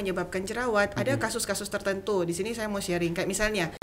menyebabkan 0.00 0.40
jerawat. 0.48 0.96
Ada 0.96 1.20
kasus-kasus 1.20 1.68
tertentu. 1.68 2.24
Di 2.24 2.32
sini 2.32 2.56
saya 2.56 2.64
mau 2.64 2.80
sharing 2.80 3.12
kayak 3.12 3.28
misalnya 3.28 3.76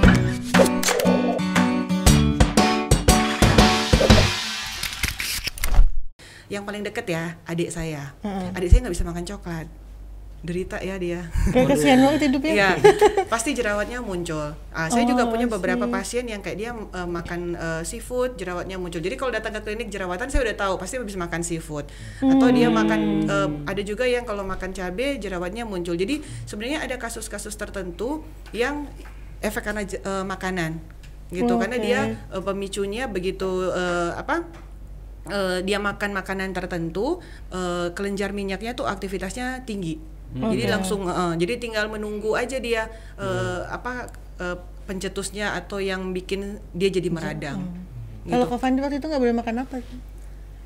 yang 6.50 6.66
paling 6.66 6.82
deket 6.82 7.06
ya 7.06 7.38
adik 7.46 7.70
saya. 7.70 8.18
Adik 8.58 8.74
saya 8.74 8.90
nggak 8.90 8.96
bisa 8.98 9.06
makan 9.06 9.22
coklat. 9.30 9.70
Derita 10.40 10.80
ya 10.80 10.96
dia. 10.96 11.28
Kayak 11.52 11.76
kasihan 11.76 12.00
banget 12.00 12.32
hidupnya. 12.32 12.54
Iya, 12.56 12.70
pasti 13.34 13.52
jerawatnya 13.52 14.00
muncul. 14.00 14.56
Ah, 14.72 14.88
saya 14.88 15.04
juga 15.04 15.28
Oh, 15.28 15.32
punya 15.32 15.52
beberapa 15.52 15.84
see. 15.84 15.92
pasien 15.92 16.26
yang 16.26 16.40
kayak 16.40 16.58
dia 16.58 16.72
eh, 16.72 17.04
makan 17.04 17.60
eh, 17.60 17.82
seafood, 17.84 18.40
jerawatnya 18.40 18.80
muncul. 18.80 19.04
Jadi 19.04 19.20
kalau 19.20 19.36
datang 19.36 19.52
ke 19.52 19.68
klinik 19.68 19.92
jerawatan 19.92 20.32
saya 20.32 20.48
udah 20.48 20.56
tahu 20.56 20.74
pasti 20.80 20.96
habis 20.96 21.20
makan 21.20 21.44
seafood. 21.44 21.92
Atau 22.24 22.48
dia 22.56 22.72
makan 22.72 23.00
eh, 23.28 23.50
ada 23.68 23.82
juga 23.84 24.08
yang 24.08 24.24
kalau 24.24 24.48
makan 24.48 24.72
cabai 24.72 25.20
jerawatnya 25.20 25.68
muncul. 25.68 25.94
Jadi 25.94 26.24
sebenarnya 26.48 26.88
ada 26.88 26.96
kasus-kasus 26.96 27.60
tertentu 27.60 28.24
yang 28.56 28.88
efek 29.40 29.68
karena 29.68 29.84
eh, 29.84 30.24
makanan 30.24 30.80
gitu 31.30 31.62
karena 31.62 31.78
Oke. 31.78 31.86
dia 31.86 32.00
eh, 32.16 32.42
pemicunya 32.42 33.06
begitu 33.06 33.70
eh, 33.70 34.12
apa 34.16 34.48
eh, 35.28 35.60
dia 35.62 35.78
makan 35.78 36.12
makanan 36.12 36.56
tertentu 36.56 37.20
eh, 37.52 37.92
kelenjar 37.94 38.32
minyaknya 38.32 38.74
tuh 38.74 38.88
aktivitasnya 38.88 39.62
tinggi 39.64 40.00
jadi 40.36 40.64
Oke. 40.70 40.74
langsung 40.74 41.02
eh, 41.10 41.34
jadi 41.42 41.54
tinggal 41.58 41.90
menunggu 41.90 42.38
aja 42.38 42.62
dia 42.62 42.86
eh, 43.18 43.62
apa 43.66 44.14
eh, 44.38 44.58
pencetusnya 44.86 45.54
atau 45.58 45.78
yang 45.82 46.14
bikin 46.14 46.62
dia 46.74 46.90
jadi 46.90 47.10
meradang 47.14 47.62
gitu. 48.26 48.34
Kalau 48.34 48.46
waktu 48.82 48.98
itu 49.02 49.06
nggak 49.10 49.22
boleh 49.22 49.36
makan 49.38 49.56
apa? 49.66 49.76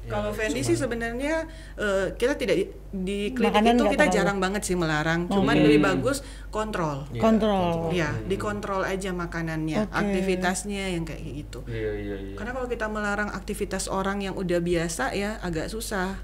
Kalau 0.04 0.32
Fendi 0.32 0.62
sih 0.62 0.76
sebenarnya 0.76 1.48
eh, 1.76 2.12
kita 2.14 2.36
tidak 2.36 2.56
di, 2.56 2.66
di 2.92 3.20
klinik 3.32 3.56
Makanan 3.56 3.74
itu 3.74 3.84
kita 3.88 4.06
terlalu. 4.06 4.16
jarang 4.20 4.38
banget 4.38 4.62
sih 4.64 4.76
melarang, 4.76 5.26
cuman 5.26 5.56
lebih 5.56 5.80
bagus 5.80 6.20
kontrol. 6.50 7.08
Iya, 7.10 7.22
Kontrol. 7.22 7.90
Ya, 7.90 8.12
dikontrol 8.24 8.84
aja 8.84 9.10
makanannya, 9.10 9.88
Oke. 9.88 9.96
aktivitasnya 9.96 10.92
yang 10.92 11.08
kayak 11.08 11.24
gitu. 11.24 11.64
Iya 11.66 11.92
iya 11.96 12.16
iya. 12.20 12.36
Karena 12.36 12.52
kalau 12.52 12.68
kita 12.68 12.86
melarang 12.88 13.32
aktivitas 13.32 13.88
orang 13.88 14.22
yang 14.22 14.36
udah 14.36 14.60
biasa 14.60 15.16
ya 15.16 15.40
agak 15.40 15.72
susah. 15.72 16.20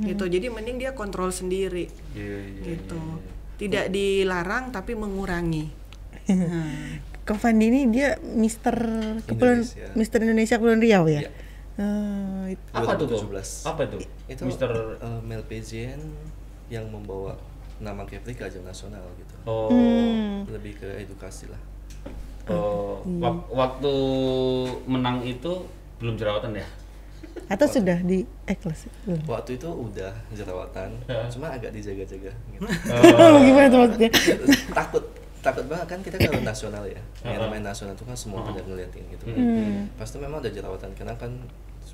Gitu. 0.00 0.24
Jadi 0.24 0.46
mending 0.48 0.78
dia 0.78 0.94
kontrol 0.94 1.28
sendiri 1.28 1.90
Iya 2.14 2.38
iya. 2.38 2.62
gitu. 2.70 3.00
Tidak 3.54 3.90
dilarang 3.90 4.70
tapi 4.70 4.94
mengurangi. 4.94 5.66
Nah, 6.24 7.04
Kak 7.24 7.36
Fandi 7.36 7.68
ini 7.68 7.88
dia 7.88 8.16
Mister 8.20 8.72
Kepulauan 9.24 9.60
Indonesia. 9.60 9.92
Mister 9.92 10.18
Indonesia 10.20 10.54
Kepulauan 10.56 10.80
Riau 10.80 11.04
ya? 11.04 11.20
Iya. 11.24 11.30
Eh, 11.74 12.54
itu- 12.54 12.72
Apa 12.72 12.94
tuh? 12.94 13.04
Bo? 13.04 13.18
2017. 13.18 13.66
Apa 13.66 13.82
tuh? 13.84 14.00
itu 14.24 14.42
Mister 14.42 14.70
eh, 14.96 15.20
Mel 15.20 15.42
Pezian 15.42 15.98
yang 16.66 16.86
membawa 16.86 17.34
nama 17.76 18.02
Kepri 18.02 18.32
ke 18.32 18.42
ajang 18.42 18.62
nasional 18.62 19.02
gitu 19.16 19.34
Oh. 19.44 19.66
Hmm. 19.68 20.46
lebih 20.46 20.74
ke 20.74 20.88
edukasi 20.98 21.44
lah 21.46 21.58
Oh, 22.46 23.00
wak- 23.18 23.48
waktu 23.50 23.92
menang 24.84 25.20
itu 25.20 25.64
belum 25.96 26.14
jerawatan 26.14 26.54
ya? 26.54 26.66
Atau 27.46 27.66
sudah 27.66 27.98
di 27.98 28.20
eh 28.44 28.54
kelas 28.54 28.86
belum? 29.02 29.20
waktu 29.26 29.56
itu 29.56 29.66
udah 29.66 30.12
jerawatan 30.30 30.92
Ya. 31.04 31.24
cuma 31.26 31.50
agak 31.50 31.72
dijaga-jaga 31.72 32.30
gitu. 32.30 32.64
Oh, 33.10 33.40
gimana 33.42 33.66
tuh 33.66 33.78
maksudnya? 33.82 34.10
takut 34.78 35.04
takut 35.40 35.64
banget 35.66 35.86
kan 35.86 35.98
kita 36.00 36.16
kalau 36.18 36.40
nasional 36.42 36.84
ya 36.84 37.00
yang 37.22 37.48
main 37.48 37.60
nasional 37.60 37.92
itu 37.92 38.00
kan 38.02 38.14
semua 38.14 38.40
pada 38.40 38.60
ngeliatin 38.62 39.04
gitu 39.10 39.24
Hmm. 39.26 39.88
pasti 39.94 40.16
memang 40.16 40.38
ada 40.38 40.48
jerawatan 40.48 40.88
karena 40.94 41.12
kan 41.14 41.32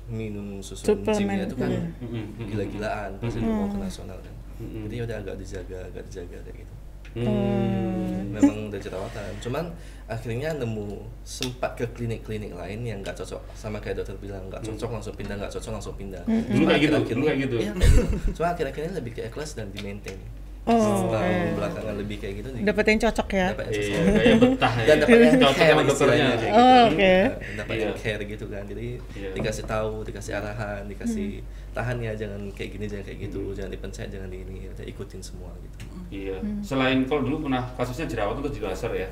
minum 0.09 0.59
susu 0.63 0.97
gymnya 1.01 1.45
itu 1.45 1.55
kan 1.55 1.71
mm-mm. 2.01 2.25
gila-gilaan 2.49 3.11
pasti 3.21 3.39
mau 3.43 3.69
ke 3.69 3.77
nasional 3.77 4.17
kan. 4.19 4.35
Jadi 4.61 4.95
udah 5.01 5.17
agak 5.21 5.35
dijaga 5.41 5.77
agak 5.89 6.03
dijaga 6.09 6.37
kayak 6.45 6.57
gitu. 6.65 6.73
Hmm. 7.11 8.31
memang 8.31 8.71
udah 8.71 8.79
jerawatan. 8.79 9.31
Cuman 9.43 9.65
akhirnya 10.07 10.55
nemu 10.55 11.03
sempat 11.27 11.75
ke 11.75 11.83
klinik-klinik 11.91 12.55
lain 12.55 12.87
yang 12.87 13.03
nggak 13.03 13.19
cocok. 13.19 13.43
Sama 13.51 13.83
kayak 13.83 13.99
dokter 13.99 14.15
bilang 14.15 14.47
nggak 14.47 14.63
cocok 14.63 14.89
langsung 14.95 15.15
pindah 15.19 15.35
nggak 15.35 15.51
cocok 15.51 15.71
langsung 15.75 15.95
pindah. 15.99 16.23
Dulu 16.23 16.63
kayak 16.71 16.81
gitu, 16.87 16.95
akhir-akhir 16.95 17.15
dulu 17.19 17.25
kayak 17.27 17.39
gitu. 17.43 17.55
iya, 17.59 17.71
kayak 17.75 17.91
gitu. 17.91 18.03
cuma 18.39 18.47
akhir-akhir 18.55 18.81
ini 18.87 18.93
lebih 18.95 19.11
ke 19.11 19.21
ikhlas 19.27 19.59
dan 19.59 19.67
di 19.75 19.79
maintain 19.83 20.19
Oh, 20.61 21.09
oke. 21.09 21.57
belakangan 21.57 21.95
lebih 21.97 22.21
kayak 22.21 22.33
gitu 22.37 22.49
di- 22.53 22.61
Dapat 22.61 22.85
yang 22.85 22.99
cocok 23.01 23.27
ya? 23.31 23.47
dapat 23.49 23.65
yang 23.65 23.73
Iya, 23.73 23.81
cocok. 23.81 24.13
kayak 24.13 24.35
betah 24.37 24.73
ya. 24.73 24.85
dan 24.85 24.95
dapat 24.95 25.17
yang 25.17 25.33
Cocok 25.33 25.57
sama 25.57 25.81
dokternya 25.81 26.21
Oh, 26.21 26.37
gitu. 26.37 26.47
oke. 26.85 27.13
Nah, 27.17 27.29
dapat 27.57 27.73
Iya. 27.73 27.81
yang 27.81 27.95
care 27.97 28.23
gitu 28.23 28.45
kan 28.45 28.63
jadi 28.63 28.87
Iya. 29.11 29.29
dikasih 29.33 29.65
tahu 29.65 29.93
dikasih 30.03 30.31
arahan 30.35 30.81
dikasih 30.85 31.27
Hmm. 31.35 31.47
tahan 31.71 31.97
ya 31.99 32.11
jangan 32.13 32.41
kayak 32.51 32.69
gini 32.71 32.85
jangan 32.85 33.03
kayak 33.03 33.19
gitu 33.23 33.41
jangan 33.51 33.71
dipencet 33.71 34.07
jangan 34.07 34.27
di 34.27 34.37
ini 34.39 34.69
udah 34.69 34.85
ikutin 34.85 35.21
semua 35.21 35.49
gitu 35.57 35.77
Iya. 36.13 36.37
Selain 36.61 36.97
kalau 37.03 37.21
dulu 37.23 37.37
pernah 37.41 37.63
kasusnya 37.73 38.05
jerawatan 38.05 38.39
terus 38.41 38.53
di 38.53 38.61
laser 38.61 38.91
ya. 38.93 39.09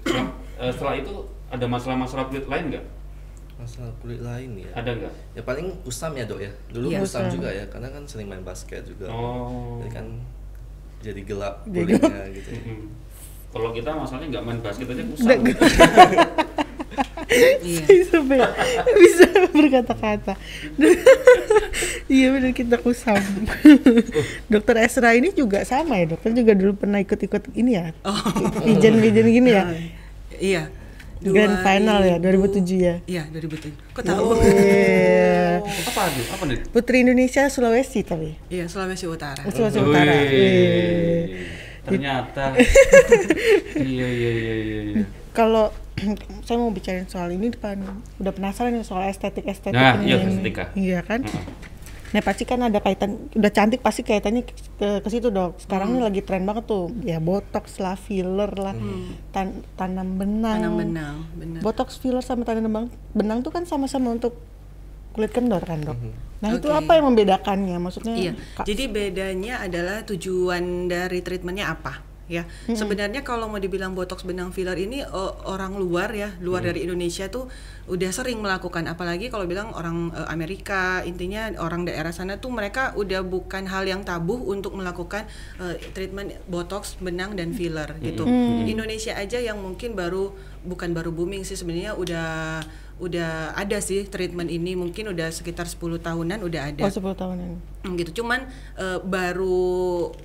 Setelah, 0.00 0.26
eh, 0.58 0.70
setelah 0.70 0.94
itu 0.96 1.12
ada 1.46 1.66
masalah-masalah 1.66 2.24
kulit 2.26 2.46
lain 2.46 2.66
nggak? 2.70 2.86
masalah 3.58 3.92
kulit 4.00 4.16
lain 4.18 4.56
ya 4.56 4.72
Ada 4.72 4.96
nggak? 4.96 5.12
ya 5.34 5.42
paling 5.44 5.68
kusam 5.82 6.16
ya 6.16 6.24
dok 6.24 6.40
ya 6.40 6.48
dulu 6.70 6.88
Iya. 6.88 7.04
kusam 7.04 7.20
Kusam. 7.22 7.34
juga 7.36 7.48
ya 7.50 7.64
karena 7.66 7.88
kan 7.90 8.02
sering 8.02 8.24
main 8.24 8.40
basket 8.40 8.80
juga 8.82 9.04
Oh. 9.06 9.76
jadi 9.78 9.90
kan 9.92 10.06
jadi 11.00 11.20
gelap 11.22 11.54
Jadi 11.64 11.92
kulitnya 11.96 12.24
gitu. 12.30 12.50
Kalau 13.50 13.70
kita 13.72 13.90
masalahnya 13.92 14.26
nggak 14.30 14.44
main 14.44 14.60
basket 14.60 14.86
aja 14.86 15.02
kusam. 15.02 15.28
iya. 17.62 17.82
bisa 17.86 18.18
be- 18.20 18.54
bisa 18.96 19.24
berkata-kata 19.48 20.34
iya 22.10 22.26
benar 22.28 22.50
kita 22.50 22.74
kusam 22.76 23.22
dokter 24.52 24.76
Esra 24.80 25.14
ini 25.14 25.30
juga 25.30 25.62
sama 25.62 25.94
ya 25.94 26.10
dokter 26.10 26.34
juga 26.34 26.58
dulu 26.58 26.74
pernah 26.76 26.98
ikut-ikut 26.98 27.54
ini 27.54 27.78
ya 27.78 27.94
pigeon-pigeon 28.60 29.28
gini 29.30 29.50
ya 29.52 29.64
Iya. 30.40 30.62
Grand 31.22 31.56
final 31.60 32.00
ya 32.00 32.16
2000 32.16 32.64
2007 32.64 32.80
ya 32.80 32.96
Iya, 33.04 33.22
2007. 33.28 33.92
Kok 33.92 34.02
tahu? 34.02 34.28
Iya. 34.40 35.60
apa 35.60 36.02
tuh? 36.08 36.24
Apa 36.30 36.42
nih? 36.46 36.58
Putri 36.66 36.96
Indonesia 37.00 37.44
Sulawesi 37.46 38.00
tapi 38.00 38.32
Iya, 38.48 38.64
Sulawesi 38.66 39.04
Utara. 39.04 39.44
Sulawesi 39.44 39.78
Utara 39.78 40.12
Wih. 40.24 41.44
Ternyata. 41.82 42.44
iya 43.76 44.06
iya 44.06 44.30
iya 44.30 44.54
iya. 44.56 44.80
iya. 44.94 45.04
kalau 45.30 45.68
saya 46.46 46.56
mau 46.56 46.70
bicarain 46.70 47.04
soal 47.04 47.28
ini 47.30 47.50
depan 47.50 47.80
udah 48.16 48.32
penasaran 48.32 48.72
nih 48.72 48.82
soal 48.82 49.04
estetik 49.04 49.44
estetik 49.44 49.76
Nah, 49.76 49.96
ini 49.96 50.06
iya, 50.06 50.16
estetika. 50.18 50.64
iya 50.74 50.98
kan 51.00 51.20
Heeh. 51.20 51.44
Nah 52.10 52.20
pasti 52.20 52.42
kan 52.42 52.58
ada 52.60 52.78
kaitan, 52.78 53.30
udah 53.30 53.50
cantik 53.50 53.80
pasti 53.80 54.02
kaitannya 54.02 54.42
ke, 54.42 54.50
ke, 54.76 54.88
ke 55.00 55.08
situ 55.08 55.28
dok. 55.28 55.58
Sekarang 55.58 55.88
Hmm. 55.88 55.96
ini 55.96 56.02
lagi 56.02 56.20
tren 56.20 56.42
banget 56.42 56.66
tuh, 56.66 56.90
ya 57.00 57.18
botox 57.18 57.78
lah, 57.78 57.94
filler 57.94 58.50
lah, 58.52 58.74
tan- 59.30 59.62
tanam 59.74 60.16
benang. 60.16 60.58
Tanam 60.58 60.74
benang, 60.76 61.16
benar. 61.32 61.60
Botox, 61.60 61.96
filler 61.96 62.20
sama 62.20 62.42
tanam 62.42 62.66
benang, 62.66 62.86
benang 63.12 63.38
tuh 63.40 63.50
kan 63.50 63.62
sama-sama 63.62 64.10
untuk 64.10 64.34
kulit 65.10 65.30
kendor 65.30 65.60
kan 65.60 65.78
dok. 65.80 65.98
Nah 66.40 66.48
itu 66.50 66.66
Oke. 66.66 66.76
apa 66.76 66.90
yang 66.92 67.06
membedakannya? 67.08 67.76
Maksudnya? 67.78 68.14
Iya. 68.14 68.32
Kak- 68.54 68.64
Jadi 68.64 68.84
bedanya 68.86 69.60
adalah 69.60 70.02
tujuan 70.02 70.86
dari 70.86 71.20
treatmentnya 71.20 71.68
apa? 71.68 72.09
Ya, 72.30 72.46
sebenarnya 72.70 73.26
kalau 73.26 73.50
mau 73.50 73.58
dibilang 73.58 73.90
botox 73.90 74.22
benang 74.22 74.54
filler 74.54 74.78
ini 74.78 75.02
o- 75.02 75.34
orang 75.44 75.74
luar 75.74 76.14
ya, 76.14 76.30
luar 76.38 76.62
dari 76.62 76.86
Indonesia 76.86 77.26
tuh 77.26 77.50
udah 77.84 78.06
sering 78.08 78.38
melakukan. 78.38 78.86
Apalagi 78.86 79.28
kalau 79.28 79.44
bilang 79.44 79.74
orang 79.74 80.14
eh, 80.14 80.30
Amerika, 80.30 81.02
intinya 81.02 81.50
orang 81.58 81.82
daerah 81.82 82.14
sana 82.14 82.38
tuh 82.38 82.48
mereka 82.48 82.94
udah 82.94 83.26
bukan 83.26 83.66
hal 83.66 83.82
yang 83.82 84.06
tabu 84.06 84.38
untuk 84.46 84.72
melakukan 84.72 85.26
eh, 85.58 85.74
treatment 85.90 86.38
botox 86.46 86.94
benang 86.96 87.34
dan 87.34 87.50
filler 87.50 87.98
gitu. 88.00 88.22
Indonesia 88.64 89.10
aja 89.12 89.36
yang 89.36 89.58
mungkin 89.58 89.92
baru 89.92 90.30
bukan 90.62 90.94
baru 90.94 91.10
booming 91.10 91.42
sih 91.42 91.58
sebenarnya 91.58 91.98
udah 91.98 92.62
udah 93.00 93.30
ada 93.52 93.78
sih 93.78 94.04
treatment 94.04 94.46
ini 94.46 94.72
mungkin 94.72 95.08
udah 95.08 95.28
sekitar 95.28 95.64
10 95.64 95.80
tahunan 95.98 96.38
udah 96.38 96.62
ada. 96.68 96.82
Oh 96.82 96.92
10 96.92 97.16
tahunan. 97.16 97.50
Hmm, 97.80 97.96
gitu 97.96 98.20
cuman 98.20 98.44
eh, 98.76 98.98
baru 99.00 99.56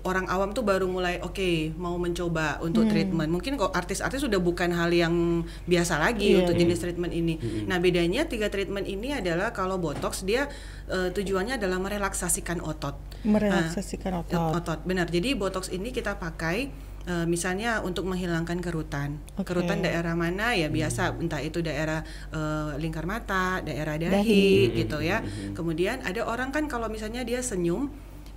orang 0.03 0.27
awam 0.27 0.51
tuh 0.51 0.61
baru 0.61 0.85
mulai 0.85 1.17
oke 1.17 1.39
mau 1.73 1.95
mencoba 1.95 2.59
untuk 2.59 2.83
Hmm. 2.83 2.91
treatment 2.91 3.29
mungkin 3.29 3.55
kok 3.55 3.71
artis-artis 3.71 4.19
sudah 4.19 4.37
bukan 4.37 4.69
hal 4.69 4.91
yang 4.91 5.15
biasa 5.63 5.95
lagi 5.97 6.35
Iya. 6.35 6.43
untuk 6.43 6.55
jenis 6.57 6.77
treatment 6.77 7.11
ini 7.11 7.39
nah 7.63 7.79
bedanya 7.79 8.23
tiga 8.25 8.51
treatment 8.51 8.83
ini 8.85 9.13
adalah 9.13 9.49
kalau 9.49 9.79
botox 9.79 10.21
dia 10.21 10.51
eh, 10.85 11.09
tujuannya 11.09 11.55
adalah 11.55 11.79
merelaksasikan 11.79 12.59
otot 12.59 12.99
Merelaksasikan 13.23 14.11
Nah, 14.13 14.21
otot. 14.21 14.51
otot 14.53 14.79
benar 14.83 15.07
jadi 15.07 15.31
botox 15.33 15.67
ini 15.69 15.89
kita 15.89 16.15
pakai 16.15 16.75
eh, 17.05 17.25
misalnya 17.25 17.81
untuk 17.81 18.05
menghilangkan 18.05 18.59
kerutan. 18.59 19.17
Oke. 19.37 19.53
kerutan 19.53 19.81
daerah 19.81 20.13
mana? 20.13 20.53
Ya 20.53 20.67
biasa. 20.67 21.15
Entah 21.17 21.39
itu 21.39 21.61
daerah 21.61 22.01
eh, 22.29 22.71
lingkar 22.77 23.05
mata 23.05 23.61
daerah 23.61 23.95
dahi, 23.95 24.11
Dahi. 24.69 24.77
gitu 24.83 24.99
ya. 24.99 25.21
kemudian 25.53 26.01
ada 26.01 26.25
orang 26.25 26.49
kan 26.51 26.65
kalau 26.65 26.89
misalnya 26.89 27.21
dia 27.21 27.39
senyum 27.39 27.89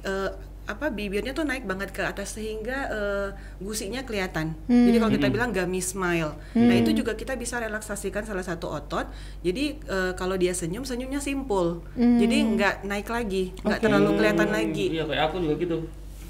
eh, 0.03 0.31
apa 0.69 0.93
bibirnya 0.93 1.33
tuh 1.33 1.49
naik 1.49 1.65
banget 1.65 1.97
ke 1.97 2.05
atas 2.05 2.37
sehingga 2.37 2.93
eh, 2.93 3.29
gusinya 3.57 4.05
kelihatan. 4.05 4.53
Jadi 4.69 4.97
kalau 5.01 5.13
kita 5.17 5.29
bilang 5.33 5.49
gamis 5.49 5.97
smile. 5.97 6.37
Nah 6.53 6.77
itu 6.77 6.93
juga 6.93 7.17
kita 7.17 7.41
bisa 7.41 7.57
relaksasikan 7.57 8.29
salah 8.29 8.45
satu 8.45 8.69
otot. 8.69 9.09
Jadi 9.41 9.81
eh, 9.81 10.13
kalau 10.13 10.37
dia 10.37 10.53
senyum 10.53 10.85
senyumnya 10.85 11.25
simpul. 11.25 11.81
Jadi 11.97 12.37
nggak 12.53 12.85
naik 12.85 13.09
lagi 13.09 13.57
nggak 13.65 13.81
Oke. 13.81 13.85
terlalu 13.89 14.11
kelihatan 14.21 14.49
lagi. 14.53 14.87
Iya 14.93 15.09
kayak 15.09 15.23
aku 15.33 15.37
juga 15.41 15.55
gitu. 15.57 15.79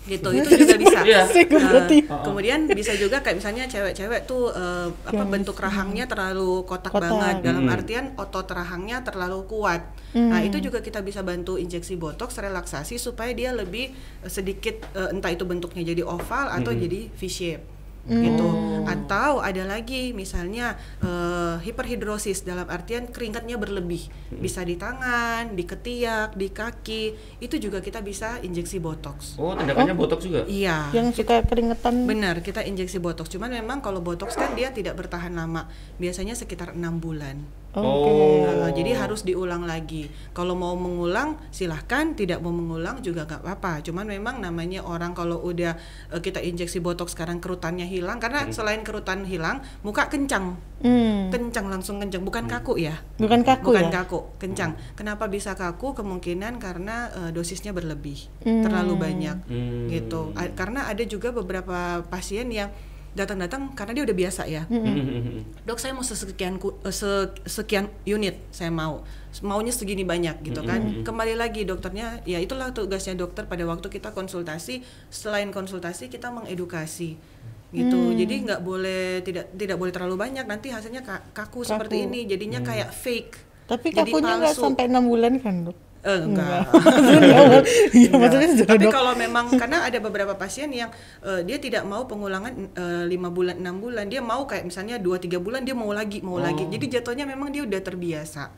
Gitu 0.09 0.29
itu 0.33 0.49
juga 0.57 0.75
bisa. 0.83 0.99
Iya. 1.05 1.23
Nah, 1.53 1.85
kemudian 2.25 2.65
bisa 2.67 2.97
juga 2.97 3.21
kayak 3.21 3.39
misalnya 3.39 3.65
cewek-cewek 3.65 4.25
tuh 4.25 4.51
eh, 4.51 4.89
apa 5.05 5.23
bentuk 5.23 5.55
rahangnya 5.55 6.05
terlalu 6.05 6.65
kotak, 6.65 6.91
Kotak. 6.91 7.07
banget. 7.07 7.37
Dalam 7.45 7.63
Hmm. 7.63 7.77
artian 7.77 8.05
otot 8.17 8.49
rahangnya 8.49 9.01
terlalu 9.01 9.45
kuat. 9.45 9.85
Nah 10.11 10.41
itu 10.41 10.59
juga 10.59 10.81
kita 10.81 10.99
bisa 11.01 11.21
bantu 11.21 11.55
injeksi 11.55 11.95
botox 11.95 12.35
relaksasi 12.35 12.97
supaya 12.97 13.31
dia 13.31 13.53
lebih 13.53 13.93
eh, 13.95 14.29
sedikit 14.29 14.81
eh, 14.91 15.13
entah 15.13 15.29
itu 15.29 15.45
bentuknya 15.45 15.85
jadi 15.85 16.03
oval 16.03 16.49
atau 16.51 16.73
jadi 16.73 17.07
V 17.09 17.21
shape 17.23 17.78
gitu 18.09 18.49
atau 18.89 19.45
ada 19.45 19.69
lagi 19.69 20.17
misalnya 20.17 20.75
eh, 21.05 21.61
hiperhidrosis 21.61 22.41
dalam 22.43 22.65
artian 22.67 23.13
keringatnya 23.13 23.61
berlebih 23.61 24.09
bisa 24.33 24.65
di 24.65 24.81
tangan 24.81 25.53
di 25.53 25.69
ketiak 25.69 26.33
di 26.33 26.49
kaki 26.49 27.03
itu 27.45 27.61
juga 27.61 27.85
kita 27.85 28.01
bisa 28.01 28.41
injeksi 28.41 28.81
botox 28.81 29.37
Oh, 29.37 29.53
tindakannya 29.53 29.93
botok 29.93 30.21
juga. 30.25 30.41
iya 30.49 30.89
Yang 30.91 31.21
suka 31.23 31.45
keringetan. 31.45 32.09
Benar, 32.09 32.41
kita 32.41 32.65
injeksi 32.65 32.99
botox. 32.99 33.29
Cuman 33.29 33.53
memang 33.53 33.79
kalau 33.79 34.01
botox 34.01 34.35
kan 34.35 34.55
dia 34.57 34.73
tidak 34.73 34.97
bertahan 34.97 35.31
lama. 35.31 35.69
Biasanya 36.01 36.35
sekitar 36.35 36.75
enam 36.75 36.99
bulan. 36.99 37.45
Oke. 37.69 38.11
Oh. 38.49 38.71
Jadi 38.71 38.91
harus 38.91 39.23
diulang 39.23 39.63
lagi. 39.63 40.09
Kalau 40.33 40.53
mau 40.53 40.73
mengulang 40.73 41.37
silahkan, 41.49 42.13
tidak 42.13 42.41
mau 42.41 42.49
mengulang 42.49 43.01
juga 43.01 43.23
nggak 43.23 43.45
apa-apa. 43.45 43.85
Cuman 43.85 44.09
memang 44.09 44.41
namanya 44.41 44.81
orang 44.81 45.13
kalau 45.13 45.37
udah 45.39 45.77
eh, 46.09 46.19
kita 46.19 46.41
injeksi 46.41 46.79
botox 46.79 47.13
sekarang 47.13 47.39
kerutannya 47.39 47.85
hilang 47.85 48.17
karena 48.19 48.49
selain 48.49 48.81
kerutan 48.81 49.23
hilang, 49.23 49.61
muka 49.81 50.09
kencang. 50.09 50.57
Hmm. 50.79 51.29
Kencang 51.29 51.67
langsung 51.69 51.99
kencang, 51.99 52.23
bukan 52.23 52.47
kaku 52.47 52.79
ya. 52.79 52.95
Bukan 53.17 53.43
kaku 53.43 53.69
Bukan 53.69 53.87
ya? 53.87 53.93
kaku, 53.93 54.21
kencang. 54.39 54.73
Kenapa 54.95 55.27
bisa 55.27 55.53
kaku? 55.53 55.93
Kemungkinan 55.93 56.57
karena 56.57 56.97
eh, 57.11 57.31
dosisnya 57.31 57.71
berlebih, 57.71 58.31
terlalu 58.41 58.95
banyak, 58.97 59.37
Hmm. 59.45 59.91
gitu. 59.91 60.33
A- 60.33 60.51
karena 60.51 60.87
ada 60.87 61.03
juga 61.03 61.31
beberapa 61.31 62.01
pasien 62.07 62.49
yang 62.49 62.71
datang-datang 63.19 63.75
karena 63.75 63.93
dia 63.93 64.05
udah 64.05 64.17
biasa 64.17 64.43
ya. 64.45 64.63
Dok, 65.61 65.77
saya 65.77 65.91
mau 65.91 66.01
sesekian 66.01 66.57
ku- 66.57 66.79
eh, 66.81 66.91
se- 66.91 67.35
sekian 67.45 67.91
unit, 68.05 68.39
saya 68.49 68.71
mau 68.71 69.03
maunya 69.41 69.71
segini 69.71 70.03
banyak 70.03 70.41
gitu 70.43 70.63
kan. 70.63 70.79
Kembali 71.03 71.35
lagi 71.35 71.63
dokternya, 71.63 72.23
ya 72.25 72.39
itulah 72.39 72.71
tugasnya 72.71 73.13
dokter 73.15 73.45
pada 73.45 73.63
waktu 73.65 73.89
kita 73.89 74.11
konsultasi. 74.11 74.81
Selain 75.09 75.51
konsultasi 75.51 76.07
kita 76.07 76.31
mengedukasi 76.31 77.19
gitu. 77.71 77.99
Jadi 78.15 78.35
nggak 78.43 78.61
boleh 78.61 79.21
tidak 79.21 79.53
tidak 79.53 79.77
boleh 79.77 79.91
terlalu 79.91 80.17
banyak. 80.17 80.45
Nanti 80.45 80.69
hasilnya 80.69 81.03
ka- 81.03 81.27
kaku, 81.33 81.61
seperti 81.63 82.01
Kaku. 82.01 82.07
ini, 82.07 82.21
jadinya 82.25 82.61
kayak 82.63 82.91
fake. 82.91 83.35
Tapi 83.67 83.93
kakunya 83.93 84.33
nggak 84.41 84.57
sampai 84.65 84.85
enam 84.87 85.05
bulan 85.05 85.37
kan 85.37 85.55
dok? 85.63 85.77
Eh, 85.99 86.21
enggak. 86.23 86.71
Enggak. 86.71 87.63
maksudnya 88.23 88.49
sudah 88.55 88.69
Tapi 88.71 88.87
dok. 88.87 88.93
kalau 88.95 89.13
memang 89.19 89.51
karena 89.59 89.83
ada 89.83 89.99
beberapa 89.99 90.39
pasien 90.39 90.71
yang 90.71 90.95
eh, 91.27 91.43
dia 91.43 91.59
tidak 91.59 91.83
mau 91.83 92.07
pengulangan 92.07 92.53
eh, 92.55 93.05
lima 93.11 93.35
bulan 93.35 93.59
enam 93.59 93.83
bulan, 93.83 94.07
dia 94.07 94.23
mau 94.23 94.47
kayak 94.47 94.71
misalnya 94.71 95.03
dua 95.03 95.19
tiga 95.19 95.43
bulan 95.43 95.67
dia 95.67 95.75
mau 95.75 95.91
lagi 95.91 96.23
mau 96.23 96.39
lagi. 96.39 96.65
Oh. 96.67 96.71
Jadi 96.71 96.87
jatuhnya 96.99 97.27
memang 97.27 97.51
dia 97.51 97.67
udah 97.67 97.81
terbiasa 97.83 98.55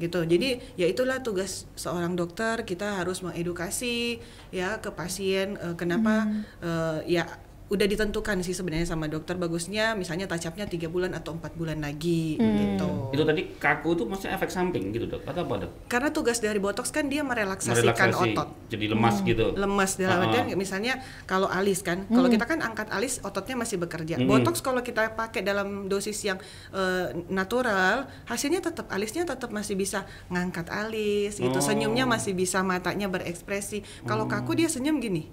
gitu. 0.00 0.24
Jadi 0.24 0.58
ya 0.80 0.88
itulah 0.88 1.20
tugas 1.20 1.68
seorang 1.76 2.16
dokter 2.16 2.64
kita 2.64 3.04
harus 3.04 3.20
mengedukasi 3.20 4.18
ya 4.50 4.80
ke 4.80 4.90
pasien 4.90 5.60
eh, 5.60 5.76
kenapa 5.76 6.26
eh, 6.64 6.98
ya 7.06 7.28
udah 7.70 7.86
ditentukan 7.86 8.42
sih 8.42 8.50
sebenarnya 8.50 8.82
sama 8.84 9.06
dokter 9.06 9.34
bagusnya 9.34 9.94
misalnya 9.94 10.26
touch-up-nya 10.26 10.66
tiga 10.66 10.90
bulan 10.90 11.14
atau 11.14 11.32
empat 11.32 11.54
bulan 11.54 11.78
lagi 11.78 12.34
gitu. 12.34 12.88
Itu 13.10 13.22
tadi 13.22 13.54
kaku 13.56 13.94
itu 13.94 14.02
maksudnya 14.04 14.34
efek 14.34 14.50
samping 14.50 14.90
gitu 14.90 15.06
dok? 15.06 15.22
Atau 15.22 15.46
apa 15.46 15.54
dok? 15.62 15.70
Karena 15.86 16.10
tugas 16.10 16.38
dari 16.38 16.58
botox 16.58 16.90
kan 16.90 17.06
dia 17.06 17.22
merelaksasikan 17.22 18.10
Merelaksasi, 18.10 18.34
otot. 18.34 18.48
jadi 18.66 18.84
lemas 18.90 19.16
gitu. 19.22 19.54
lemas 19.54 19.90
dalam 19.94 20.18
Ah, 20.18 20.24
artian 20.26 20.44
ah. 20.46 20.58
misalnya 20.58 20.94
kalau 21.24 21.46
alis 21.46 21.80
kan 21.80 22.04
kalau 22.06 22.26
kita 22.26 22.42
kan 22.42 22.58
angkat 22.58 22.90
alis 22.90 23.22
ototnya 23.22 23.54
masih 23.56 23.78
bekerja 23.78 24.18
Mm-mm. 24.18 24.26
botox 24.26 24.58
kalau 24.60 24.82
kita 24.82 25.14
pakai 25.14 25.40
dalam 25.40 25.86
dosis 25.86 26.18
yang 26.20 26.42
eh, 26.70 27.14
natural 27.30 28.10
hasilnya 28.26 28.60
tetap 28.60 28.90
alisnya 28.90 29.22
tetap 29.22 29.48
masih 29.50 29.74
bisa 29.74 30.02
ngangkat 30.26 30.66
alis 30.68 31.38
gitu 31.38 31.52
Oh. 31.52 31.62
senyumnya 31.62 32.02
masih 32.02 32.32
bisa 32.32 32.60
matanya 32.60 33.06
berekspresi 33.06 33.80
kalau 34.02 34.26
kaku 34.26 34.54
dia 34.54 34.66
senyum 34.66 34.98
gini 34.98 35.30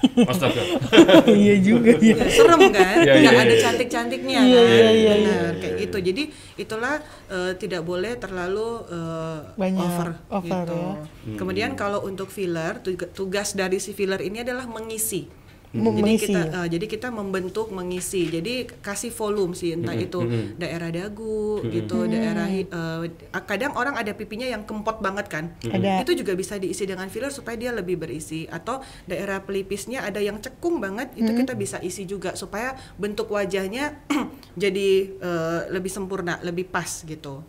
Astaga. 0.00 0.62
Iya 1.28 1.60
juga 1.60 1.92
ya. 1.92 2.16
Ya, 2.16 2.26
serem 2.26 2.72
kan 2.72 2.96
Iya, 2.98 3.12
nggak 3.20 3.34
iya, 3.36 3.44
ada 3.44 3.52
iya. 3.52 3.60
cantik-cantiknya 3.60 4.40
Iya, 4.40 4.56
kan 4.56 4.64
iya, 4.66 4.88
iya, 4.90 5.12
benar 5.14 5.52
kayak 5.60 5.74
gitu 5.78 5.98
jadi 6.00 6.22
itulah 6.56 6.94
eh, 7.28 7.52
tidak 7.54 7.82
boleh 7.82 8.16
terlalu 8.16 8.70
eh, 8.88 9.38
Banyak 9.54 9.84
over, 9.84 10.08
over, 10.32 10.48
gitu 10.64 10.72
ya. 10.72 10.92
kemudian 11.36 11.70
kalau 11.74 12.00
untuk 12.00 12.28
filler 12.28 12.80
tuga- 12.80 13.10
tugas 13.10 13.52
dari 13.52 13.76
si 13.76 13.92
filler 13.92 14.20
ini 14.20 14.40
adalah 14.40 14.64
mengisi 14.64 15.28
Mem- 15.70 15.94
jadi 15.94 16.02
mengisi. 16.02 16.24
kita 16.26 16.40
eh, 16.50 16.66
jadi 16.66 16.86
kita 16.90 17.08
membentuk 17.10 17.70
mengisi. 17.70 18.26
Jadi 18.26 18.66
kasih 18.82 19.14
volume 19.14 19.54
sih 19.54 19.70
entah 19.70 19.94
Mm-mm, 19.94 20.06
itu 20.10 20.18
mm-mm. 20.18 20.44
daerah 20.58 20.90
dagu 20.90 21.62
gitu 21.62 22.10
daerah 22.10 22.46
hi- 22.50 22.66
eh, 22.66 22.98
kadang 23.46 23.78
orang 23.78 23.94
ada 23.94 24.10
pipinya 24.10 24.50
yang 24.50 24.66
kempot 24.66 24.98
banget 24.98 25.30
kan? 25.30 25.54
Ada. 25.62 26.02
itu 26.02 26.18
juga 26.18 26.34
bisa 26.34 26.58
diisi 26.58 26.90
dengan 26.90 27.06
filler 27.06 27.30
supaya 27.30 27.54
dia 27.54 27.70
lebih 27.70 28.02
berisi. 28.02 28.50
Atau 28.50 28.82
daerah 29.06 29.46
pelipisnya 29.46 30.02
ada 30.02 30.18
yang 30.18 30.42
cekung 30.42 30.82
banget 30.82 31.14
itu 31.14 31.30
kita 31.30 31.54
bisa 31.54 31.78
isi 31.78 32.02
juga 32.02 32.34
supaya 32.34 32.74
bentuk 32.98 33.30
wajahnya 33.30 33.94
jadi 34.62 34.88
eh, 35.22 35.60
lebih 35.70 35.90
sempurna 35.90 36.42
lebih 36.42 36.66
pas 36.66 37.06
gitu 37.06 37.46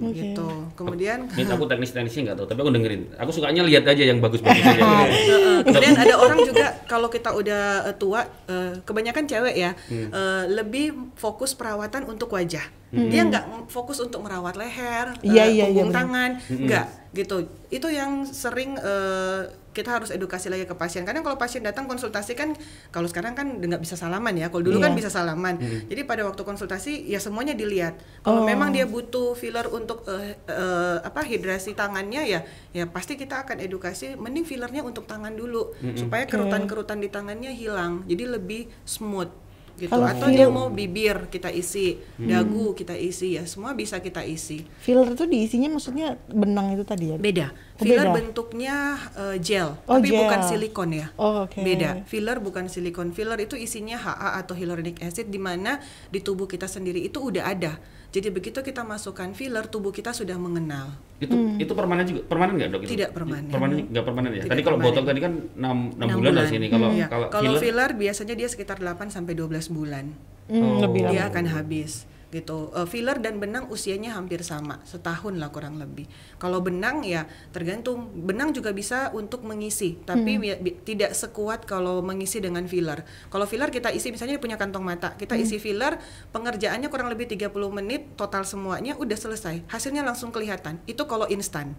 Oke. 0.00 0.14
gitu 0.16 0.48
kemudian 0.74 1.26
Ini 1.32 1.50
aku 1.56 1.64
teknis-teknisnya 1.64 2.20
nggak 2.30 2.36
tahu, 2.38 2.46
tapi 2.50 2.58
aku 2.60 2.70
dengerin. 2.74 3.02
Aku 3.16 3.30
sukanya 3.30 3.62
lihat 3.62 3.84
aja 3.84 4.02
yang 4.04 4.18
bagus-bagus 4.18 4.64
aja. 4.64 4.80
Heeh, 5.04 5.58
kemudian 5.64 5.96
ada 5.96 6.14
orang 6.18 6.38
juga 6.42 6.66
kalau 6.84 7.08
kita 7.08 7.30
udah 7.30 7.88
eh, 7.88 7.96
tua 7.96 8.20
eh, 8.46 8.78
kebanyakan 8.82 9.24
cewek 9.24 9.54
ya 9.54 9.70
eh, 9.90 10.44
lebih 10.48 11.14
fokus 11.14 11.54
perawatan 11.54 12.04
untuk 12.04 12.30
wajah 12.30 12.62
dia 12.94 13.26
nggak 13.26 13.66
fokus 13.66 13.98
untuk 13.98 14.22
merawat 14.22 14.54
leher 14.54 15.18
Iya, 15.18 15.42
eh, 15.42 15.48
iya, 15.50 15.64
punggung 15.66 15.90
benar. 15.90 15.98
tangan 15.98 16.30
nggak 16.46 16.86
gitu 17.10 17.36
itu 17.68 17.88
yang 17.90 18.22
sering 18.22 18.78
eh, 18.78 19.50
kita 19.74 19.90
harus 19.90 20.08
edukasi 20.08 20.46
lagi 20.46 20.64
ke 20.64 20.72
pasien. 20.72 21.02
Karena 21.02 21.20
kalau 21.20 21.34
pasien 21.34 21.60
datang 21.60 21.84
konsultasi 21.84 22.32
kan 22.32 22.54
kalau 22.88 23.04
sekarang 23.04 23.34
kan 23.34 23.58
nggak 23.58 23.82
bisa 23.82 23.98
salaman 23.98 24.32
ya. 24.32 24.48
Kalau 24.48 24.62
dulu 24.62 24.78
kan 24.78 24.94
Iya. 24.94 24.98
bisa 25.02 25.10
salaman. 25.10 25.58
Jadi 25.60 26.06
pada 26.06 26.22
waktu 26.22 26.40
konsultasi 26.40 27.04
ya 27.04 27.18
semuanya 27.18 27.52
dilihat. 27.52 27.98
Kalau 28.22 28.40
Oh. 28.40 28.46
memang 28.46 28.70
dia 28.70 28.86
butuh 28.86 29.34
filler 29.34 29.66
untuk 29.68 30.06
eh, 30.06 30.38
eh, 30.46 30.98
apa 31.02 31.20
hidrasi 31.20 31.74
tangannya 31.74 32.22
ya 32.24 32.40
ya 32.70 32.86
pasti 32.86 33.18
kita 33.18 33.42
akan 33.42 33.58
edukasi 33.58 34.14
mending 34.14 34.46
fillernya 34.46 34.80
untuk 34.80 35.04
tangan 35.04 35.34
dulu. 35.34 35.74
Supaya 35.92 36.24
kerutan-kerutan 36.24 37.02
di 37.02 37.10
tangannya 37.10 37.50
hilang. 37.50 38.06
Jadi 38.06 38.24
lebih 38.30 38.70
smooth 38.84 39.42
gitu. 39.74 39.90
Kalau 39.90 40.06
atau 40.06 40.30
dia 40.30 40.46
mau 40.46 40.70
bibir 40.70 41.26
kita 41.26 41.50
isi. 41.50 41.98
Dagu 42.14 42.72
kita 42.72 42.94
isi. 42.94 43.34
Ya 43.34 43.42
semua 43.42 43.74
bisa 43.74 43.98
kita 43.98 44.22
isi. 44.22 44.62
Filler 44.78 45.10
tuh 45.12 45.26
diisinya 45.26 45.66
maksudnya 45.66 46.14
benang 46.30 46.70
itu 46.70 46.86
tadi 46.86 47.10
ya? 47.10 47.18
beda 47.18 47.50
filler 47.76 48.06
beda. 48.06 48.14
bentuknya 48.14 48.76
eh, 49.12 49.36
gel 49.38 49.74
Oh, 49.84 49.96
tapi 49.96 50.08
gel. 50.08 50.20
bukan 50.20 50.40
silikon 50.42 50.90
ya 50.90 51.06
Oh, 51.14 51.42
oke. 51.42 51.58
beda 51.58 52.02
filler 52.04 52.38
bukan 52.38 52.66
silikon 52.66 53.10
filler 53.10 53.34
itu 53.36 53.54
isinya 53.54 53.96
HA 53.96 54.38
atau 54.38 54.52
hyaluronic 54.52 54.98
acid 55.00 55.26
di 55.26 55.38
mana 55.38 55.82
di 56.06 56.18
tubuh 56.18 56.44
kita 56.44 56.64
sendiri 56.64 57.00
itu 57.00 57.18
udah 57.18 57.44
ada 57.44 57.74
jadi 58.08 58.30
begitu 58.30 58.60
kita 58.60 58.80
masukkan 58.80 59.26
filler 59.30 59.66
tubuh 59.66 59.90
kita 59.90 60.10
sudah 60.10 60.36
mengenal 60.36 60.94
itu 61.16 61.34
itu 61.56 61.72
permanen 61.72 62.04
juga 62.04 62.22
permanen 62.24 62.54
nggak 62.56 62.70
dok 62.70 62.80
itu? 62.80 62.90
Tidak 62.92 63.10
permanen. 63.10 63.48
permanen 63.48 63.76
nggak 63.86 64.04
permanen 64.04 64.30
ya 64.30 64.36
Tidak 64.38 64.50
tadi 64.50 64.62
kalau 64.62 64.76
permanen. 64.76 64.94
botok 64.94 65.04
tadi 65.04 65.20
kan 65.20 65.32
6, 65.34 65.58
6 65.58 65.66
Enam 65.96 66.08
bulan 66.12 66.32
dari 66.32 66.48
sini 66.48 66.66
kalau 66.68 66.88
Iya. 66.90 67.06
kalau 67.06 67.26
Kalau 67.28 67.52
filler, 67.52 67.62
filler 67.64 67.90
biasanya 67.96 68.34
dia 68.34 68.46
sekitar 68.46 68.78
8 68.78 69.08
sampai 69.08 69.32
12 69.32 69.66
bulan 69.68 70.06
Hmm, 70.44 70.60
Oh. 70.60 70.76
lebih 70.78 71.08
dia 71.08 71.24
akan 71.24 71.44
habis 71.48 72.04
gitu. 72.34 72.74
Eh, 72.74 72.84
filler 72.84 73.22
dan 73.22 73.38
benang 73.38 73.70
usianya 73.70 74.18
hampir 74.18 74.42
sama, 74.42 74.82
setahun 74.82 75.38
lah 75.38 75.54
kurang 75.54 75.78
lebih. 75.78 76.10
Kalau 76.36 76.58
benang 76.58 77.06
ya 77.06 77.30
tergantung. 77.54 78.10
Benang 78.12 78.50
juga 78.50 78.74
bisa 78.74 79.14
untuk 79.14 79.46
mengisi, 79.46 79.94
tapi 80.02 80.36
bi- 80.42 80.76
tidak 80.82 81.14
sekuat 81.14 81.62
kalau 81.64 82.02
mengisi 82.02 82.42
dengan 82.42 82.66
filler. 82.66 83.06
Kalau 83.30 83.46
filler 83.46 83.70
kita 83.70 83.94
isi 83.94 84.10
misalnya 84.10 84.42
punya 84.42 84.58
kantong 84.58 84.82
mata, 84.82 85.14
kita 85.14 85.38
isi 85.38 85.62
filler, 85.62 85.96
pengerjaannya 86.34 86.90
kurang 86.90 87.06
lebih 87.06 87.30
30 87.30 87.54
menit 87.70 88.18
total 88.18 88.42
semuanya 88.42 88.98
udah 88.98 89.14
selesai. 89.14 89.70
Hasilnya 89.70 90.02
langsung 90.02 90.34
kelihatan. 90.34 90.82
Itu 90.90 91.06
kalau 91.06 91.30
instan. 91.30 91.78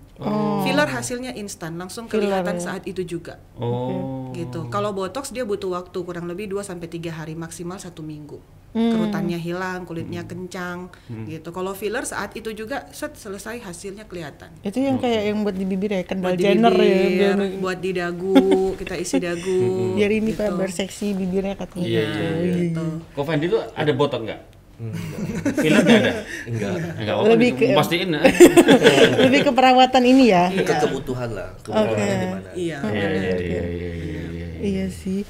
Filler 0.63 0.87
hasilnya 0.87 1.35
instan, 1.35 1.75
langsung 1.75 2.07
Filler, 2.07 2.31
kelihatan 2.31 2.55
ya. 2.57 2.63
saat 2.63 2.83
itu 2.87 3.03
juga 3.03 3.37
oh 3.59 4.31
gitu. 4.35 4.67
Kalau 4.67 4.91
botox 4.91 5.31
dia 5.31 5.47
butuh 5.47 5.71
waktu 5.73 5.97
kurang 6.03 6.27
lebih 6.27 6.51
2 6.51 6.61
sampai 6.61 6.87
3 6.87 7.11
hari 7.11 7.33
maksimal 7.33 7.79
satu 7.79 8.03
minggu. 8.03 8.37
Hmm. 8.75 8.91
Kerutannya 8.91 9.39
hilang, 9.39 9.87
kulitnya 9.87 10.21
kencang 10.21 10.91
gitu. 11.25 11.47
Kalau 11.49 11.71
filler 11.71 12.03
saat 12.03 12.35
itu 12.35 12.51
juga 12.51 12.91
set 12.91 13.15
selesai 13.15 13.63
hasilnya 13.63 14.03
kelihatan. 14.03 14.51
Itu 14.59 14.77
yang 14.77 14.99
kayak 14.99 15.21
yang 15.25 15.41
buat 15.41 15.55
di 15.55 15.63
bibir 15.63 15.89
ya, 15.89 16.03
Kendall 16.03 16.27
Buat 16.27 16.35
di 16.35 16.43
Jenner 16.43 16.69
ya. 16.69 16.83
bibir, 16.83 17.07
Biar, 17.09 17.35
buat 17.63 17.79
di 17.79 17.91
dagu, 17.93 18.35
kita 18.75 18.95
isi 18.95 19.15
dagu. 19.17 19.59
biar 19.97 20.11
ini 20.11 20.29
gitu. 20.29 20.43
Pak 20.43 20.59
berseksi 20.59 21.15
bibirnya 21.15 21.55
katanya. 21.55 21.87
Iya, 21.87 22.03
iya, 22.03 22.29
iya. 22.35 22.53
gitu. 22.67 22.85
kok 23.07 23.23
Fendi 23.23 23.45
tuh 23.47 23.63
ada 23.63 23.91
botok 23.91 24.21
nggak 24.23 24.41
filler 25.55 25.81
nggak 25.81 25.99
ada 26.01 26.11
enggak 26.43 26.71
nggak 26.99 27.15
apa 27.15 27.25
Lebih 27.31 27.49
ke- 27.55 27.71
pastiin 27.71 28.09
ya. 28.11 28.21
Lebih 29.23 29.39
ke 29.41 29.51
perawatan 29.55 30.03
ini 30.03 30.23
ya. 30.27 30.51
ke 30.51 30.73
kebutuhan 30.83 31.31
lah 31.31 31.47
kebutuhannya 31.63 32.11
di 32.13 32.27
mana 32.27 32.49
Iya. 32.51 32.77
Iya, 32.83 32.91
iya, 32.91 33.07
iya, 33.07 33.35
iya, 33.39 33.63
iya, 33.63 34.19
iya. 34.27 34.47
Iya 34.59 34.85
sih. 34.89 35.23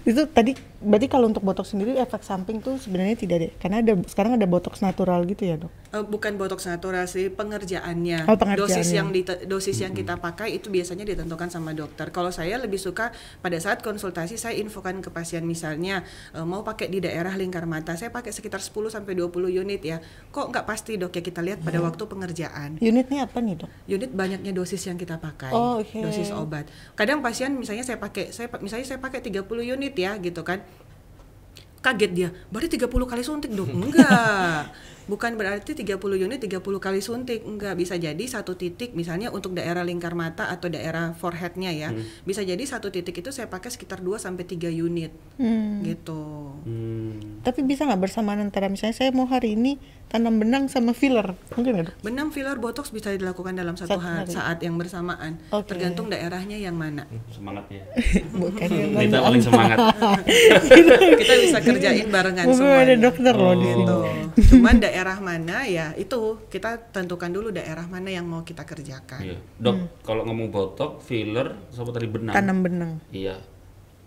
itu 0.00 0.22
tadi 0.30 0.54
berarti 0.80 1.06
kalau 1.06 1.28
untuk 1.28 1.40
botox 1.40 1.70
sendiri 1.70 1.94
efek 1.94 2.20
samping 2.20 2.58
tuh 2.58 2.76
sebenarnya 2.76 3.14
tidak 3.14 3.36
ada 3.36 3.48
karena 3.56 3.76
ada 3.78 3.92
sekarang 4.04 4.32
ada 4.34 4.44
botox 4.44 4.80
natural 4.80 5.22
gitu 5.24 5.44
ya, 5.44 5.56
Dok. 5.56 5.72
Eh, 5.90 6.00
bukan 6.00 6.34
botox 6.34 6.64
natural 6.64 7.04
sih 7.04 7.28
pengerjaannya. 7.28 8.24
Oh, 8.24 8.34
pengerjaannya. 8.34 8.72
Dosis 8.72 8.88
yang 8.90 9.08
dite- 9.10 9.44
dosis 9.44 9.76
yang 9.76 9.90
kita 9.90 10.16
pakai 10.16 10.54
itu 10.54 10.68
biasanya 10.68 11.04
ditentukan 11.04 11.48
sama 11.48 11.72
dokter. 11.72 12.08
Kalau 12.08 12.30
saya 12.30 12.56
lebih 12.56 12.78
suka 12.78 13.10
pada 13.38 13.56
saat 13.56 13.80
konsultasi 13.80 14.34
saya 14.34 14.54
infokan 14.54 14.98
ke 14.98 15.08
pasien 15.08 15.42
misalnya 15.42 16.00
eh, 16.30 16.40
mau 16.40 16.62
pakai 16.62 16.86
di 16.86 16.98
daerah 16.98 17.34
lingkar 17.34 17.64
mata, 17.64 17.92
saya 17.94 18.08
pakai 18.08 18.30
sekitar 18.30 18.58
10 18.58 18.70
sampai 18.88 19.12
20 19.12 19.28
unit 19.50 19.80
ya. 19.80 19.98
Kok 20.28 20.48
nggak 20.48 20.64
pasti 20.64 20.94
dok 20.94 21.10
ya 21.10 21.20
kita 21.20 21.40
lihat 21.40 21.60
pada 21.60 21.78
waktu 21.80 22.02
pengerjaan. 22.02 22.78
Unitnya 22.80 23.26
apa 23.26 23.38
nih, 23.38 23.58
Dok? 23.58 23.70
Unit 23.86 24.10
banyaknya 24.10 24.50
dosis 24.50 24.80
yang 24.82 24.94
kita 24.94 25.16
pakai, 25.16 25.50
Oh, 25.50 25.78
oke. 25.78 25.98
dosis 25.98 26.30
obat. 26.30 26.64
Kadang 26.94 27.20
pasien 27.20 27.52
misalnya 27.52 27.82
saya 27.82 27.98
pakai, 27.98 28.30
saya 28.30 28.46
misalnya 28.58 28.86
saya 28.86 28.98
pakai 28.98 29.20
30 29.20 29.42
unit 29.66 29.92
ya 29.92 30.14
gitu 30.16 30.40
kan, 30.40 30.62
kaget 31.80 32.12
dia, 32.12 32.28
berarti 32.52 32.76
30 32.76 32.88
kali 32.88 33.22
suntik 33.24 33.52
dok? 33.56 33.68
Enggak, 33.72 34.68
bukan 35.10 35.34
berarti 35.34 35.74
30 35.74 35.98
unit 36.16 36.38
30 36.38 36.62
kali 36.78 37.00
suntik, 37.00 37.42
enggak 37.42 37.74
bisa 37.74 37.98
jadi 37.98 38.22
satu 38.22 38.54
titik 38.54 38.94
misalnya 38.94 39.28
untuk 39.28 39.52
daerah 39.52 39.82
lingkar 39.82 40.14
mata 40.14 40.46
atau 40.46 40.68
daerah 40.68 41.10
foreheadnya 41.12 41.70
ya, 41.72 41.90
bisa 42.22 42.40
jadi 42.40 42.62
satu 42.62 42.88
titik 42.88 43.18
itu 43.18 43.28
saya 43.28 43.44
pakai 43.46 43.68
sekitar 43.68 43.98
2 43.98 44.14
sampai 44.16 44.46
3 44.46 44.70
unit 44.70 45.10
Hmm. 45.34 45.82
gitu. 45.82 46.54
Hmm. 46.62 47.42
Tapi 47.42 47.60
bisa 47.62 47.82
nggak 47.82 47.98
bersamaan 48.00 48.38
antara 48.40 48.68
misalnya 48.68 48.94
saya 48.94 49.10
mau 49.10 49.24
hari 49.24 49.54
ini 49.54 49.74
tanam 50.06 50.36
benang 50.36 50.66
sama 50.66 50.92
filler, 50.92 51.34
mungkin 51.50 51.80
Dok? 51.80 51.94
Benang 52.00 52.28
filler 52.28 52.54
botox 52.56 52.90
bisa 52.90 53.10
dilakukan 53.10 53.54
dalam 53.54 53.74
satu 53.74 53.94
ha- 53.96 54.20
hari. 54.20 54.30
saat 54.30 54.58
yang 54.58 54.74
bersamaan, 54.74 55.38
Oke. 55.48 55.70
tergantung 55.70 56.06
daerahnya 56.06 56.54
yang 56.56 56.74
mana. 56.74 57.06
Semangat 57.28 57.66
ya. 57.68 57.82
Bukan 58.32 58.68
Kita 58.92 59.18
paling 59.18 59.40
semangat. 59.40 59.78
kita 61.16 61.32
bisa 61.40 61.58
kerjain 61.60 62.06
barengan 62.06 62.44
semuanya. 62.44 62.82
ada 62.84 62.94
dokter 63.00 63.34
loh 63.34 63.54
di 63.54 63.58
Oh. 63.60 63.70
sini. 63.70 63.78
Gitu. 63.80 63.96
Cuman 64.52 64.76
daerah 64.76 64.99
mana 65.20 65.64
ya 65.64 65.94
itu 65.94 66.36
kita 66.48 66.92
tentukan 66.92 67.30
dulu 67.30 67.48
daerah 67.48 67.86
mana 67.86 68.08
yang 68.08 68.24
mau 68.24 68.42
kita 68.42 68.62
kerjakan. 68.62 69.20
Iya. 69.24 69.38
Dok, 69.56 69.74
Hmm. 69.76 69.86
kalau 70.04 70.22
ngomong 70.24 70.48
botok, 70.50 71.00
filler, 71.00 71.56
sama 71.70 71.90
tadi 71.90 72.06
benang. 72.06 72.34
Tanam 72.34 72.58
benang. 72.60 72.92
Iya. 73.08 73.40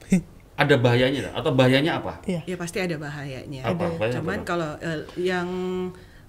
Ada 0.54 0.78
bahayanya 0.78 1.34
atau 1.34 1.50
bahayanya 1.52 1.98
apa? 1.98 2.22
Iya. 2.30 2.46
Ya 2.46 2.56
pasti 2.56 2.78
ada 2.78 2.94
bahayanya. 2.94 3.66
Apa? 3.66 3.98
Bahaya 3.98 4.22
Cuman 4.22 4.38
apa, 4.38 4.46
kalau 4.46 4.72
eh, 4.78 5.02
yang 5.18 5.50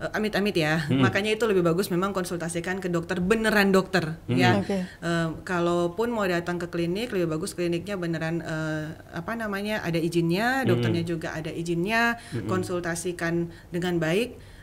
eh, 0.01 0.11
amit-amit 0.17 0.57
ya, 0.57 0.81
makanya 0.89 1.37
itu 1.37 1.45
lebih 1.45 1.61
bagus 1.61 1.93
memang 1.93 2.17
konsultasikan 2.17 2.81
ke 2.81 2.89
dokter 2.89 3.21
beneran 3.21 3.69
dokter 3.69 4.17
ya. 4.25 4.57
Oke. 4.57 4.81
Eh, 4.81 5.29
kalaupun 5.45 6.09
mau 6.09 6.25
datang 6.25 6.57
ke 6.57 6.73
klinik 6.73 7.13
lebih 7.13 7.37
bagus 7.37 7.53
kliniknya 7.53 8.01
beneran 8.01 8.41
eh, 8.41 8.97
apa 9.13 9.37
namanya 9.37 9.85
ada 9.85 10.01
izinnya, 10.01 10.65
dokternya 10.65 11.05
juga 11.05 11.37
ada 11.37 11.53
izinnya, 11.53 12.17
konsultasikan 12.49 13.53
dengan 13.69 14.01
baik. 14.01 14.54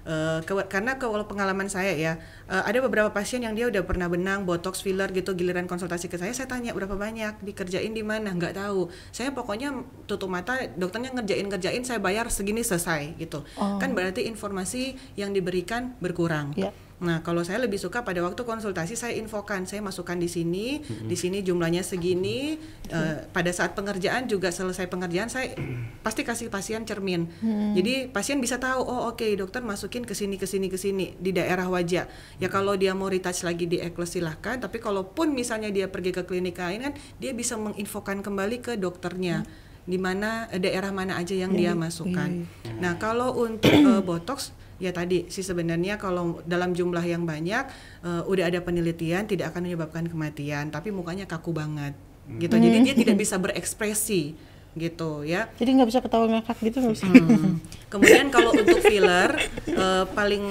Ke- 0.41 0.65
karena 0.65 0.97
kalau 0.97 1.21
pengalaman 1.29 1.69
saya 1.69 1.93
ya 1.93 2.17
eh, 2.49 2.63
ada 2.65 2.81
beberapa 2.81 3.13
pasien 3.13 3.45
yang 3.45 3.53
dia 3.53 3.69
udah 3.69 3.85
pernah 3.85 4.09
benang 4.09 4.49
botox 4.49 4.81
filler 4.81 5.09
gitu 5.13 5.37
giliran 5.37 5.69
konsultasi 5.69 6.09
ke 6.09 6.17
saya 6.17 6.33
saya 6.33 6.49
tanya 6.49 6.73
berapa 6.73 6.97
banyak? 6.97 7.41
Dikerjain 7.45 7.93
di 7.93 8.01
mana? 8.01 8.33
Nggak 8.33 8.57
tahu. 8.57 8.89
Saya 9.13 9.29
pokoknya 9.31 9.85
tutup 10.09 10.33
mata 10.33 10.57
dokternya 10.73 11.13
ngerjain 11.13 11.45
ngerjain 11.45 11.83
saya 11.85 12.01
bayar 12.01 12.27
segini 12.33 12.65
selesai 12.65 13.17
gitu. 13.21 13.45
Oh. 13.57 13.77
kan 13.77 13.93
berarti 13.93 14.25
informasi 14.25 14.97
yang 15.17 15.33
diberikan 15.33 15.93
berkurang. 16.01 16.53
Iya. 16.57 16.73
Nah, 17.01 17.25
kalau 17.25 17.41
saya 17.41 17.57
lebih 17.57 17.81
suka 17.81 18.05
pada 18.05 18.21
waktu 18.21 18.45
konsultasi 18.45 18.93
saya 18.93 19.17
infokan, 19.17 19.65
saya 19.65 19.81
masukkan 19.81 20.13
di 20.21 20.29
sini, 20.29 20.85
di 20.85 21.17
sini 21.17 21.41
jumlahnya 21.41 21.81
segini. 21.81 22.61
eh, 22.91 23.23
pada 23.31 23.49
saat 23.55 23.71
pengerjaan 23.71 24.27
juga 24.27 24.51
selesai 24.51 24.91
pengerjaan 24.91 25.31
saya 25.31 25.55
pasti 26.03 26.27
kasih 26.27 26.51
pasien 26.51 26.83
cermin. 26.83 27.25
Jadi 27.73 28.11
pasien 28.11 28.37
bisa 28.43 28.59
tahu, 28.59 28.83
oh 28.83 29.09
oke 29.15 29.23
dokter 29.39 29.63
masukin 29.63 30.03
ke 30.03 30.11
sini 30.11 30.35
ke 30.35 30.43
sini 30.45 30.67
ke 30.67 30.75
sini 30.75 31.15
di 31.17 31.31
daerah 31.31 31.65
wajah. 31.71 32.05
Ya 32.37 32.47
kalau 32.51 32.75
dia 32.75 32.91
mau 32.91 33.07
retouch 33.07 33.47
lagi 33.47 33.65
di 33.65 33.79
ekles 33.79 34.19
silahkan, 34.19 34.59
tapi 34.59 34.83
kalaupun 34.83 35.31
misalnya 35.31 35.71
dia 35.71 35.87
pergi 35.87 36.11
ke 36.11 36.27
klinik 36.27 36.59
lain 36.59 36.91
kan 36.91 36.93
dia 37.17 37.31
bisa 37.31 37.55
menginfokan 37.55 38.19
kembali 38.21 38.59
ke 38.59 38.75
dokternya 38.75 39.47
di 39.87 39.97
mana 39.97 40.45
eh, 40.53 40.61
daerah 40.61 40.93
mana 40.93 41.17
aja 41.17 41.33
yang 41.33 41.55
dia 41.57 41.73
masukkan. 41.73 42.45
Nah, 42.77 42.99
kalau 43.01 43.33
untuk 43.33 43.71
eh, 43.71 44.01
botox 44.03 44.53
ya 44.81 44.89
tadi 44.89 45.29
sih 45.29 45.45
sebenarnya 45.45 46.01
kalau 46.01 46.41
dalam 46.49 46.73
jumlah 46.73 47.05
yang 47.05 47.29
banyak 47.29 47.69
eh, 48.01 48.23
udah 48.25 48.49
ada 48.49 48.59
penelitian 48.65 49.29
tidak 49.29 49.53
akan 49.53 49.69
menyebabkan 49.69 50.09
kematian, 50.09 50.73
tapi 50.73 50.89
mukanya 50.89 51.29
kaku 51.29 51.53
banget 51.53 51.93
gitu. 52.41 52.57
Jadi 52.57 52.77
dia 52.81 52.95
tidak 52.97 53.21
bisa 53.21 53.37
berekspresi 53.37 54.49
gitu 54.71 55.27
ya. 55.27 55.51
Jadi 55.59 55.67
nggak 55.75 55.89
bisa 55.91 55.99
ketawa 55.99 56.31
ngakak 56.31 56.57
gitu 56.63 56.79
nggak 56.79 56.95
bisa. 56.95 57.05
Hmm. 57.11 57.59
Kemudian 57.91 58.31
kalau 58.31 58.55
untuk 58.55 58.79
filler 58.79 59.35
eh, 59.67 60.05
paling 60.15 60.45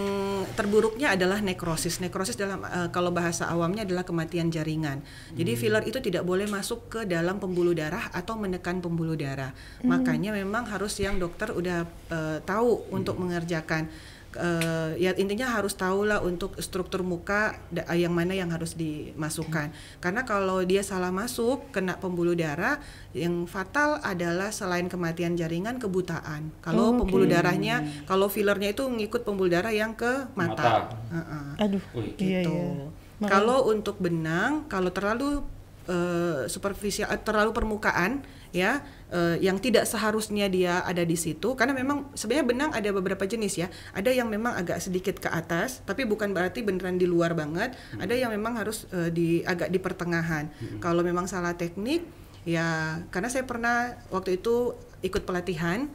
terburuknya 0.52 1.16
adalah 1.16 1.40
nekrosis. 1.40 2.04
Nekrosis 2.04 2.36
dalam 2.36 2.60
eh, 2.68 2.92
kalau 2.92 3.16
bahasa 3.16 3.48
awamnya 3.48 3.88
adalah 3.88 4.04
kematian 4.04 4.52
jaringan. 4.52 5.00
Jadi 5.32 5.56
filler 5.56 5.88
itu 5.88 6.04
tidak 6.04 6.28
boleh 6.28 6.44
masuk 6.52 6.92
ke 6.92 7.00
dalam 7.08 7.40
pembuluh 7.40 7.72
darah 7.72 8.12
atau 8.12 8.36
menekan 8.36 8.84
pembuluh 8.84 9.16
darah. 9.16 9.56
Makanya 9.88 10.36
memang 10.36 10.68
harus 10.68 11.00
yang 11.00 11.16
dokter 11.16 11.56
udah 11.56 11.88
eh, 12.12 12.38
tahu 12.44 12.92
untuk 12.92 13.16
mengerjakan 13.16 13.88
eh, 14.36 14.94
ya 15.00 15.10
intinya 15.18 15.50
harus 15.50 15.74
tahu 15.74 16.06
lah 16.06 16.22
untuk 16.22 16.54
struktur 16.62 17.02
muka 17.02 17.58
yang 17.94 18.14
mana 18.14 18.34
yang 18.36 18.50
harus 18.54 18.78
dimasukkan 18.78 19.74
karena 19.98 20.22
kalau 20.22 20.62
dia 20.62 20.86
salah 20.86 21.10
masuk 21.10 21.70
kena 21.74 21.98
pembuluh 21.98 22.38
darah 22.38 22.78
yang 23.10 23.48
fatal 23.50 23.98
adalah 24.06 24.54
selain 24.54 24.86
kematian 24.86 25.34
jaringan 25.34 25.82
kebutaan 25.82 26.54
kalau 26.62 26.94
pembuluh 26.94 27.26
darahnya 27.26 27.82
kalau 28.06 28.30
fillernya 28.30 28.70
itu 28.70 28.86
ngikut 28.86 29.26
pembuluh 29.26 29.50
darah 29.50 29.74
yang 29.74 29.94
ke 29.98 30.30
mata, 30.38 30.62
Mata. 30.62 30.72
Heeh 31.10 31.46
Aduh. 31.60 31.82
Wih, 31.94 32.14
Iya 32.16 32.40
gitu. 32.46 32.54
iya. 32.56 33.28
Kalau 33.28 33.68
untuk 33.68 34.00
benang, 34.00 34.64
kalau 34.70 34.88
terlalu 34.88 35.44
eh, 35.90 36.48
superficial, 36.48 37.10
eh, 37.12 37.20
terlalu 37.20 37.52
permukaan, 37.52 38.24
ya, 38.50 38.82
eh, 39.08 39.38
yang 39.38 39.62
tidak 39.62 39.86
seharusnya 39.86 40.50
dia 40.50 40.82
ada 40.82 41.06
di 41.06 41.14
situ, 41.14 41.54
karena 41.54 41.70
memang 41.74 42.10
sebenarnya 42.18 42.46
benang 42.46 42.70
ada 42.74 42.90
beberapa 42.90 43.22
jenis 43.26 43.62
ya. 43.62 43.68
Ada 43.94 44.10
yang 44.10 44.26
memang 44.26 44.58
agak 44.58 44.82
sedikit 44.82 45.22
ke 45.22 45.30
atas, 45.30 45.82
tapi 45.86 46.02
bukan 46.02 46.34
berarti 46.34 46.66
beneran 46.66 46.98
di 46.98 47.06
luar 47.06 47.34
banget. 47.34 47.78
Ada 47.96 48.14
yang 48.14 48.30
memang 48.34 48.58
harus 48.58 48.90
eh, 48.90 49.10
di 49.10 49.42
agak 49.46 49.70
di 49.70 49.78
pertengahan. 49.78 50.50
Kalau 50.82 51.06
memang 51.06 51.30
salah 51.30 51.54
teknik, 51.54 52.02
ya, 52.42 52.98
karena 53.14 53.30
saya 53.30 53.46
pernah 53.46 53.94
waktu 54.10 54.42
itu 54.42 54.74
ikut 55.00 55.22
pelatihan. 55.24 55.86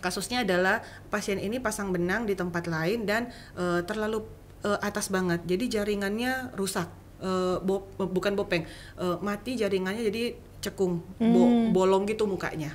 Kasusnya 0.00 0.44
adalah 0.44 0.84
pasien 1.08 1.40
ini 1.40 1.56
pasang 1.64 1.88
benang 1.88 2.28
di 2.28 2.36
tempat 2.36 2.68
lain 2.68 3.08
dan 3.08 3.32
eh, 3.56 3.80
terlalu 3.88 4.20
eh, 4.60 4.76
atas 4.84 5.08
banget. 5.08 5.40
Jadi 5.48 5.80
jaringannya 5.80 6.52
rusak. 6.60 6.92
Eh, 7.24 7.56
bo- 7.64 7.88
bukan 7.96 8.36
bopeng. 8.36 8.68
Eh, 9.00 9.16
mati 9.24 9.56
jaringannya 9.56 10.04
jadi 10.04 10.36
cekung, 10.64 11.04
bo- 11.20 11.68
bolong 11.70 12.08
gitu 12.08 12.24
mukanya. 12.24 12.72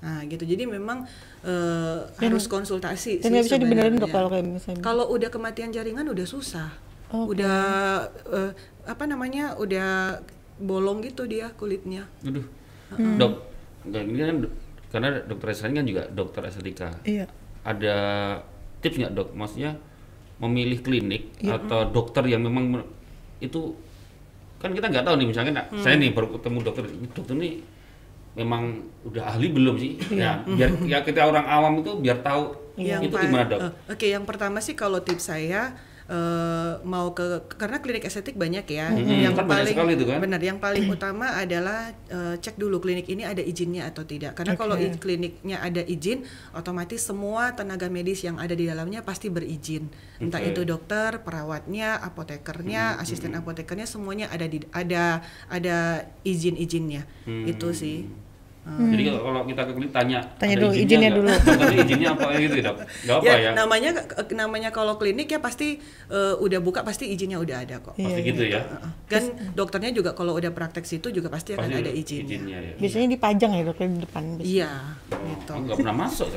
Nah, 0.00 0.24
gitu. 0.24 0.44
Jadi 0.44 0.64
memang 0.64 1.04
eh, 1.42 1.98
harus 2.16 2.48
konsultasi 2.48 3.20
Dan 3.20 3.28
sih 3.28 3.30
nggak 3.32 3.44
bisa 3.44 3.58
dibenerin 3.58 3.94
dok 3.96 4.08
kalau 4.08 4.28
kayak 4.32 4.44
misalnya. 4.46 4.80
Kalau 4.80 5.04
udah 5.12 5.28
kematian 5.28 5.68
jaringan 5.68 6.08
udah 6.08 6.24
susah. 6.24 6.68
Oke. 7.12 7.36
Udah 7.36 7.58
eh, 8.32 8.50
apa 8.86 9.04
namanya? 9.04 9.52
Udah 9.56 10.20
bolong 10.56 11.04
gitu 11.04 11.28
dia 11.28 11.52
kulitnya. 11.52 12.08
Aduh. 12.24 12.46
Dok, 12.96 13.32
enggak, 13.84 14.02
ini 14.06 14.18
kan 14.22 14.36
karena 14.94 15.08
dokter 15.26 15.48
ini 15.52 15.74
kan 15.76 15.86
juga 15.86 16.02
dokter 16.08 16.42
estetika. 16.46 16.88
Iya. 17.02 17.26
Ada 17.66 17.96
tips 18.80 18.96
nggak 18.96 19.12
dok? 19.12 19.28
Maksudnya 19.34 19.76
memilih 20.36 20.84
klinik 20.84 21.32
Iya. 21.40 21.56
atau 21.56 21.88
dokter 21.88 22.22
yang 22.28 22.44
memang 22.44 22.84
itu 23.40 23.74
kan 24.56 24.70
kita 24.70 24.86
nggak 24.86 25.04
tahu 25.04 25.14
nih 25.16 25.26
misalnya 25.26 25.52
nah, 25.54 25.64
Hmm. 25.68 25.78
saya 25.78 25.94
nih 25.96 26.10
baru 26.10 26.32
ketemu 26.32 26.58
dokter 26.62 26.84
ini 26.86 27.06
dokter 27.08 27.34
ini 27.34 27.50
memang 28.34 28.62
udah 29.02 29.22
ahli 29.26 29.48
belum 29.48 29.74
sih? 29.76 29.96
Ya 30.12 30.44
biar 30.46 30.70
ya 30.84 30.98
kita 31.00 31.24
orang 31.24 31.44
awam 31.44 31.80
itu 31.80 31.92
biar 31.96 32.20
tahu 32.20 32.52
Yang 32.76 33.08
itu 33.08 33.16
gimana 33.18 33.44
dok? 33.46 33.58
eh, 33.58 33.72
Oke, 33.88 34.06
yang 34.06 34.24
pertama 34.24 34.60
sih 34.60 34.72
kalau 34.72 35.00
tips 35.00 35.30
saya 35.30 35.72
eh, 36.06 36.72
mau 36.82 37.10
ke 37.10 37.24
karena 37.50 37.78
klinik 37.78 38.04
estetik 38.04 38.34
banyak 38.34 38.62
ya. 38.64 38.90
Mhm, 38.90 39.26
Yang 39.26 39.34
kan 39.34 39.46
paling 39.46 39.74
sekali 39.74 39.92
itu 39.94 40.04
kan. 40.06 40.18
benar, 40.22 40.38
yang 40.38 40.58
paling 40.58 40.86
utama 40.86 41.34
adalah 41.34 41.90
eh, 42.06 42.34
cek 42.36 42.54
dulu 42.54 42.78
klinik 42.78 43.06
ini 43.06 43.22
ada 43.22 43.42
izinnya 43.42 43.86
atau 43.86 44.02
tidak. 44.02 44.34
Karena 44.34 44.54
kalau 44.54 44.78
i- 44.78 44.94
kliniknya 44.94 45.58
ada 45.58 45.82
izin, 45.82 46.22
otomatis 46.52 47.02
semua 47.02 47.52
tenaga 47.52 47.90
medis 47.90 48.22
yang 48.22 48.38
ada 48.38 48.52
di 48.52 48.64
dalamnya 48.64 49.02
pasti 49.02 49.26
berizin. 49.26 49.90
Entah 50.16 50.38
Oke. 50.38 50.50
itu 50.50 50.62
dokter, 50.62 51.20
perawatnya, 51.20 51.98
apotekernya, 51.98 52.96
asisten 52.96 53.34
apotekernya 53.34 53.84
semuanya 53.84 54.30
ada 54.30 54.46
di 54.46 54.62
ada 54.70 55.20
ada 55.48 55.76
izin-izinnya. 56.22 57.02
Hmm. 57.24 57.44
Itu 57.44 57.74
sih. 57.74 58.06
Jadi 58.66 59.02
kalau- 59.06 59.46
kita 59.46 59.62
ke 59.62 59.72
klinik 59.72 59.92
tanya, 59.92 60.18
Tanya 60.36 60.52
ada 60.52 60.62
dulu, 60.64 60.72
izinnya 60.74 60.98
nggak? 61.00 61.14
dulu. 61.14 61.28
Dokternya 61.46 61.78
izinnya 61.80 62.08
apa 62.10 62.24
gitu 62.36 62.56
ya, 62.56 62.70
apa 63.08 63.22
ya, 63.22 63.34
ya? 63.38 63.50
namanya 63.54 63.90
eh, 63.94 64.26
namanya 64.34 64.70
kalau 64.70 64.94
klinik 64.96 65.28
ya 65.28 65.38
pasti 65.38 65.78
eh, 66.08 66.34
udah 66.36 66.58
buka 66.58 66.82
pasti 66.82 67.06
izinnya 67.06 67.38
udah 67.38 67.56
ada 67.56 67.78
kok. 67.78 67.94
Pasti 67.94 68.02
Iya, 68.02 68.26
gitu 68.26 68.42
ya. 68.44 68.60
Heeh. 68.60 68.90
Kan 69.06 69.22
dokternya 69.52 69.90
juga 69.92 70.10
kalau 70.12 70.34
udah 70.34 70.50
praktek 70.50 70.82
situ 70.82 71.08
juga 71.08 71.28
pasti 71.28 71.54
akan 71.54 71.62
Pasti 71.64 71.78
ada 71.78 71.92
izinnya. 71.92 72.58
ya. 72.58 72.74
Biasanya 72.76 73.06
dipajang 73.08 73.50
ya 73.52 73.62
dok 73.62 73.78
di 73.78 74.00
depan. 74.02 74.22
Iya, 74.40 74.70
Oh, 75.06 75.18
gitu. 75.22 75.52
nggak 75.62 75.76
pernah 75.78 75.96
masuk. 76.00 76.28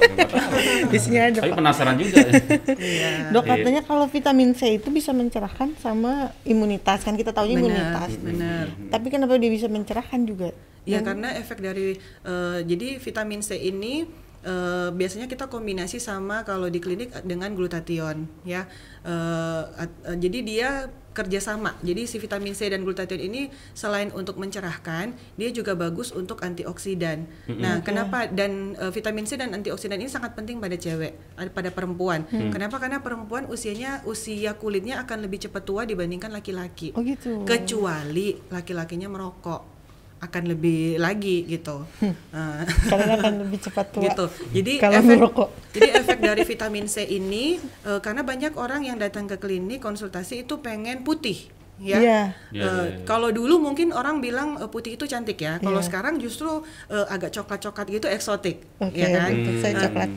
Biasanya 0.85 1.21
ada 1.29 1.39
Tapi 1.41 1.51
penasaran 1.51 1.95
juga. 1.97 2.17
ya. 2.23 2.31
Iya. 2.71 3.09
Dok 3.31 3.43
Iya. 3.43 3.51
katanya 3.55 3.81
kalau 3.83 4.05
vitamin 4.05 4.53
C 4.53 4.77
itu 4.77 4.87
bisa 4.89 5.09
mencerahkan 5.11 5.73
sama 5.75 6.11
imunitas 6.43 7.01
kan 7.01 7.15
kita 7.15 7.31
tahunya 7.31 7.57
imunitas. 7.57 8.09
benar. 8.15 8.69
Tapi 8.87 9.07
kenapa 9.07 9.33
dia 9.35 9.49
bisa 9.49 9.65
mencerahkan 9.65 10.21
juga? 10.23 10.53
Ya 10.89 10.99
karena 11.01 11.29
efek 11.33 11.59
dari 11.59 11.93
eh, 12.23 12.59
jadi 12.63 12.97
vitamin 12.97 13.39
C 13.39 13.55
ini 13.55 14.09
eh, 14.41 14.89
biasanya 14.89 15.27
kita 15.27 15.45
kombinasi 15.45 15.99
sama 15.99 16.41
kalau 16.41 16.65
di 16.65 16.79
klinik 16.79 17.13
dengan 17.23 17.53
glutathione 17.53 18.25
ya. 18.43 18.65
Eh, 19.01 19.63
at- 19.77 20.01
eh, 20.05 20.17
jadi 20.17 20.39
dia 20.41 20.69
kerjasama. 21.09 21.75
Jadi 21.81 22.07
si 22.07 22.15
vitamin 22.15 22.53
C 22.53 22.69
dan 22.69 22.79
glutathione 22.79 23.19
ini 23.19 23.41
selain 23.73 24.07
untuk 24.09 24.39
mencerahkan, 24.39 25.11
dia 25.35 25.49
juga 25.49 25.75
bagus 25.75 26.13
untuk 26.13 26.39
antioksidan. 26.39 27.27
Nah, 27.49 27.81
kenapa 27.81 28.29
dan 28.29 28.71
eh, 28.73 28.87
vitamin 28.87 29.27
C 29.27 29.35
dan 29.35 29.51
antioksidan 29.51 29.99
ini 29.99 30.07
sangat 30.07 30.31
penting 30.31 30.63
pada 30.63 30.73
cewek, 30.73 31.19
pada 31.51 31.69
perempuan. 31.69 32.23
Kenapa? 32.29 32.79
Karena 32.79 32.99
perempuan 32.99 33.43
usianya 33.45 33.99
usia 34.05 34.55
kulitnya 34.55 35.03
akan 35.03 35.27
lebih 35.27 35.43
cepat 35.43 35.63
tua 35.65 35.83
dibandingkan 35.83 36.31
laki-laki 36.31 36.95
Oh 36.95 37.03
gitu. 37.03 37.43
kecuali 37.43 38.39
laki-lakinya 38.47 39.11
merokok 39.11 39.78
akan 40.19 40.43
lebih 40.51 40.99
lagi 40.99 41.47
gitu. 41.47 41.87
Nah, 42.31 42.67
Karena 42.87 43.15
akan 43.19 43.33
lebih 43.47 43.59
cepat 43.67 43.85
tua. 43.91 44.03
gitu. 44.03 44.25
Jadi 44.51 44.73
Kalau 44.79 44.99
efek 44.99 45.15
merokok. 45.15 45.49
jadi 45.75 45.87
efek 46.03 46.17
dari 46.19 46.43
vitamin 46.43 46.85
C 46.85 47.07
ini 47.07 47.55
eh, 47.87 47.99
karena 48.03 48.21
banyak 48.23 48.53
orang 48.59 48.83
yang 48.83 48.99
datang 48.99 49.27
ke 49.27 49.39
klinik 49.39 49.79
konsultasi 49.79 50.43
itu 50.43 50.59
pengen 50.59 51.03
putih 51.03 51.47
ya. 51.79 51.97
Iya. 51.97 52.21
Iya, 52.49 52.59
Eh, 52.59 52.67
iya, 52.69 52.71
iya. 52.91 53.05
Kalau 53.05 53.29
dulu 53.29 53.57
mungkin 53.57 53.89
orang 53.89 54.19
bilang 54.19 54.55
eh, 54.55 54.67
putih 54.67 54.93
itu 54.93 55.03
cantik 55.03 55.39
ya. 55.39 55.57
Kalau 55.57 55.79
Iya. 55.79 55.87
sekarang 55.87 56.19
justru 56.19 56.61
eh, 56.87 57.05
agak 57.07 57.31
coklat-coklat 57.31 57.87
gitu 57.89 58.05
eksotik, 58.05 58.61
Oke, 58.77 58.95
ya 58.95 59.07
kan? 59.09 59.31
betul. 59.31 59.53
Saya 59.59 59.73
coklat. 59.79 60.09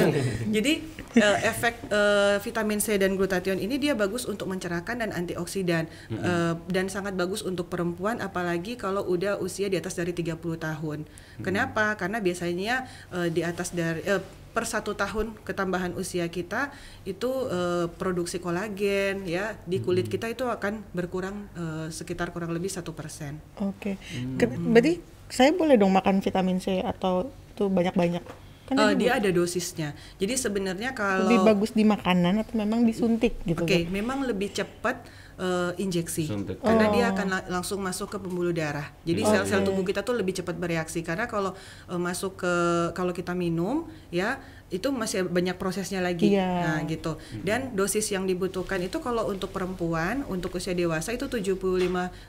Jadi 0.54 0.72
eh, 1.14 1.38
efek 1.44 1.74
eh, 1.86 2.36
vitamin 2.38 2.78
C 2.78 2.96
dan 2.96 3.14
glutathione 3.14 3.58
ini 3.58 3.76
dia 3.76 3.94
bagus 3.94 4.24
untuk 4.24 4.46
mencerahkan 4.46 4.98
dan 4.98 5.10
antioksidan 5.10 5.86
Eh, 6.10 6.54
dan 6.68 6.86
sangat 6.88 7.14
bagus 7.14 7.40
untuk 7.40 7.68
perempuan 7.68 8.18
apalagi 8.18 8.74
kalau 8.74 9.04
udah 9.04 9.36
usia 9.38 9.68
di 9.68 9.76
atas 9.76 9.94
dari 9.94 10.10
30 10.10 10.34
tahun. 10.56 11.04
Kenapa? 11.40 11.94
Karena 11.94 12.18
biasanya 12.18 12.84
eh, 13.10 13.28
di 13.28 13.40
atas 13.40 13.70
dari 13.70 14.00
eh, 14.02 14.22
per 14.54 14.64
satu 14.64 14.94
tahun 14.94 15.34
ketambahan 15.42 15.98
usia 15.98 16.30
kita 16.30 16.70
itu 17.02 17.26
eh, 17.50 17.90
produksi 17.90 18.38
kolagen 18.38 19.26
ya 19.26 19.58
di 19.66 19.82
kulit 19.82 20.06
kita 20.06 20.30
itu 20.30 20.46
akan 20.46 20.86
berkurang 20.94 21.50
eh, 21.58 21.86
sekitar 21.90 22.30
kurang 22.30 22.54
lebih 22.54 22.70
satu 22.70 22.94
persen. 22.94 23.42
Oke. 23.58 23.98
Ken- 24.38 24.54
Berarti 24.70 25.02
saya 25.26 25.50
boleh 25.50 25.74
dong 25.74 25.90
makan 25.90 26.22
vitamin 26.22 26.62
C 26.62 26.78
atau 26.78 27.28
tuh 27.58 27.66
banyak-banyak? 27.66 28.22
Kan 28.64 28.74
Eh, 28.74 28.82
ada 28.82 28.94
dia 28.94 29.12
ada 29.14 29.28
dosisnya. 29.28 29.92
Jadi 30.16 30.34
sebenarnya 30.34 30.92
kalau 30.92 31.26
lebih 31.26 31.44
bagus 31.44 31.70
di 31.70 31.84
makanan 31.84 32.40
atau 32.40 32.54
memang 32.54 32.80
disuntik 32.82 33.36
gitu? 33.42 33.60
Oke, 33.60 33.84
Dok? 33.84 33.90
memang 33.90 34.24
lebih 34.24 34.50
cepat 34.50 35.04
eh, 35.34 35.74
injeksi 35.76 36.24
Suntik. 36.24 36.62
karena 36.62 36.86
Oh. 36.86 36.92
dia 36.92 37.04
akan 37.10 37.26
la- 37.28 37.46
langsung 37.50 37.78
masuk 37.78 38.06
ke 38.06 38.18
pembuluh 38.18 38.52
darah. 38.52 38.86
Jadi 39.02 39.18
sel-sel 39.20 39.60
tubuh 39.62 39.82
kita 39.82 40.00
tuh 40.00 40.14
lebih 40.14 40.30
cepat 40.32 40.54
bereaksi 40.54 41.02
karena 41.02 41.26
kalau 41.26 41.52
eh, 41.84 41.98
masuk 41.98 42.38
ke 42.38 42.54
kalau 42.92 43.10
kita 43.10 43.34
minum 43.34 43.82
ya 44.08 44.38
itu 44.70 44.88
masih 44.90 45.22
banyak 45.24 45.54
prosesnya 45.54 45.98
lagi. 45.98 46.32
Iya. 46.32 46.50
Nah, 46.64 46.78
gitu. 46.84 47.14
Dan 47.40 47.74
dosis 47.74 48.06
yang 48.08 48.24
dibutuhkan 48.24 48.78
itu 48.80 48.98
kalau 48.98 49.26
untuk 49.26 49.50
perempuan 49.50 50.22
untuk 50.24 50.54
usia 50.54 50.70
dewasa 50.72 51.10
itu 51.10 51.26
75 51.26 51.52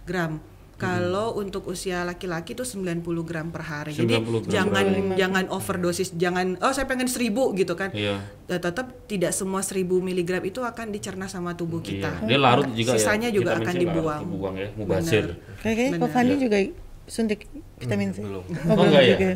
gram. 0.03 0.41
Kalau 0.75 1.31
untuk 1.33 1.65
usia 1.65 2.03
laki-laki 2.03 2.51
itu 2.51 2.61
90 2.61 2.99
gram 3.21 3.47
per 3.47 3.63
hari. 3.63 3.91
Jadi 3.91 4.11
90 4.13 4.43
gram 4.43 4.51
jangan 4.51 4.83
per 4.83 4.91
hari. 4.91 5.15
jangan 5.15 5.43
overdosis, 5.47 6.09
jangan 6.13 6.59
oh 6.59 6.69
saya 6.69 6.83
pengen 6.83 7.07
1000 7.07 7.31
gitu 7.55 7.73
kan 7.73 7.89
Iya. 7.89 8.19
eh, 8.45 8.59
tetap 8.59 8.91
tidak 9.05 9.31
semua 9.31 9.59
1000 9.59 9.81
miligram 9.97 10.43
itu 10.43 10.59
akan 10.59 10.91
dicerna 10.91 11.25
sama 11.25 11.53
tubuh 11.53 11.79
kita. 11.79 12.11
Iya. 12.19 12.27
Dia 12.27 12.37
larut 12.37 12.67
juga 12.69 12.91
ya. 12.91 12.97
Sisanya 12.97 13.29
juga 13.29 13.53
Vitamin 13.53 13.63
akan 13.63 13.75
dibuang. 13.77 14.21
Dibuang 14.21 14.55
ya, 14.57 14.67
mubazir. 14.75 15.25
Kayaknya 15.59 15.87
Kak. 15.97 16.09
Fandi 16.09 16.35
juga 16.37 16.57
suntik 17.05 17.39
vitamin 17.75 18.09
C. 18.09 18.19
belum. 18.19 18.43
Oh, 18.43 18.73
Oh, 18.73 18.83
enggak 18.83 19.01
ya? 19.01 19.09
juga. 19.11 19.27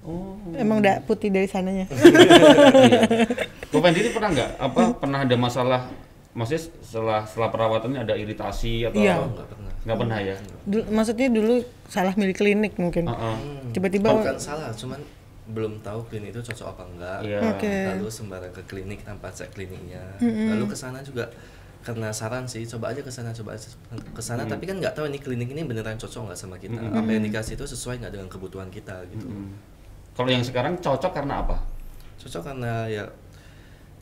Oh. 0.00 0.34
Emang 0.54 0.80
udah 0.80 0.94
putih 1.02 1.28
dari 1.28 1.46
sananya. 1.46 1.86
iya. 1.86 3.26
Kok 3.68 3.78
Fendi 3.78 3.98
ini 4.00 4.10
pernah 4.10 4.30
nggak 4.32 4.50
apa 4.58 4.80
pernah 4.96 5.18
ada 5.20 5.36
masalah 5.36 5.80
maksudnya 6.32 6.62
setelah 6.80 7.20
setelah 7.22 7.48
perawatannya 7.48 8.00
ada 8.00 8.14
iritasi 8.14 8.82
atau 8.84 8.96
Iya. 8.96 9.14
apa? 9.14 9.26
Nggak 9.28 9.48
pernah. 9.48 9.67
Nggak 9.88 9.98
pernah 9.98 10.18
ya? 10.20 10.36
Dulu, 10.62 10.84
maksudnya 10.92 11.28
dulu 11.28 11.54
salah 11.88 12.12
milih 12.12 12.36
klinik 12.36 12.76
mungkin. 12.76 13.08
Heeh. 13.08 13.36
Tiba-tiba 13.72 14.12
bukan 14.12 14.36
salah 14.36 14.68
cuman 14.70 15.00
belum 15.48 15.80
tahu 15.80 16.04
klinik 16.06 16.30
itu 16.30 16.44
cocok 16.44 16.66
apa 16.68 16.82
enggak 16.86 17.18
Iya. 17.24 17.40
Oke. 17.56 17.72
lalu 17.88 18.06
sembarang 18.06 18.52
ke 18.52 18.62
klinik 18.68 19.00
tanpa 19.00 19.32
cek 19.32 19.48
kliniknya 19.50 20.04
lalu 20.20 20.68
ke 20.68 20.76
sana 20.76 21.00
juga 21.00 21.24
karena 21.80 22.12
saran 22.12 22.44
sih 22.44 22.68
coba 22.68 22.92
aja 22.92 23.00
ke 23.00 23.08
sana 23.08 23.32
coba 23.32 23.56
aja 23.56 23.64
ke 23.88 24.20
sana 24.20 24.44
tapi 24.44 24.68
kan 24.68 24.76
nggak 24.76 24.92
tahu 24.92 25.08
ini 25.08 25.16
klinik 25.16 25.48
ini 25.48 25.64
beneran 25.64 25.96
cocok 25.96 26.28
nggak 26.28 26.36
sama 26.36 26.60
kita 26.60 26.76
apa 26.76 27.08
yang 27.08 27.24
dikasih 27.24 27.56
itu 27.56 27.64
sesuai 27.64 27.96
nggak 27.96 28.12
dengan 28.12 28.28
kebutuhan 28.28 28.68
kita 28.68 29.00
gitu 29.08 29.24
Kalau 30.12 30.28
yang 30.28 30.44
sekarang 30.44 30.76
cocok 30.76 31.16
karena 31.16 31.40
apa? 31.40 31.56
cocok 32.18 32.42
karena 32.44 32.72
ya 32.84 33.04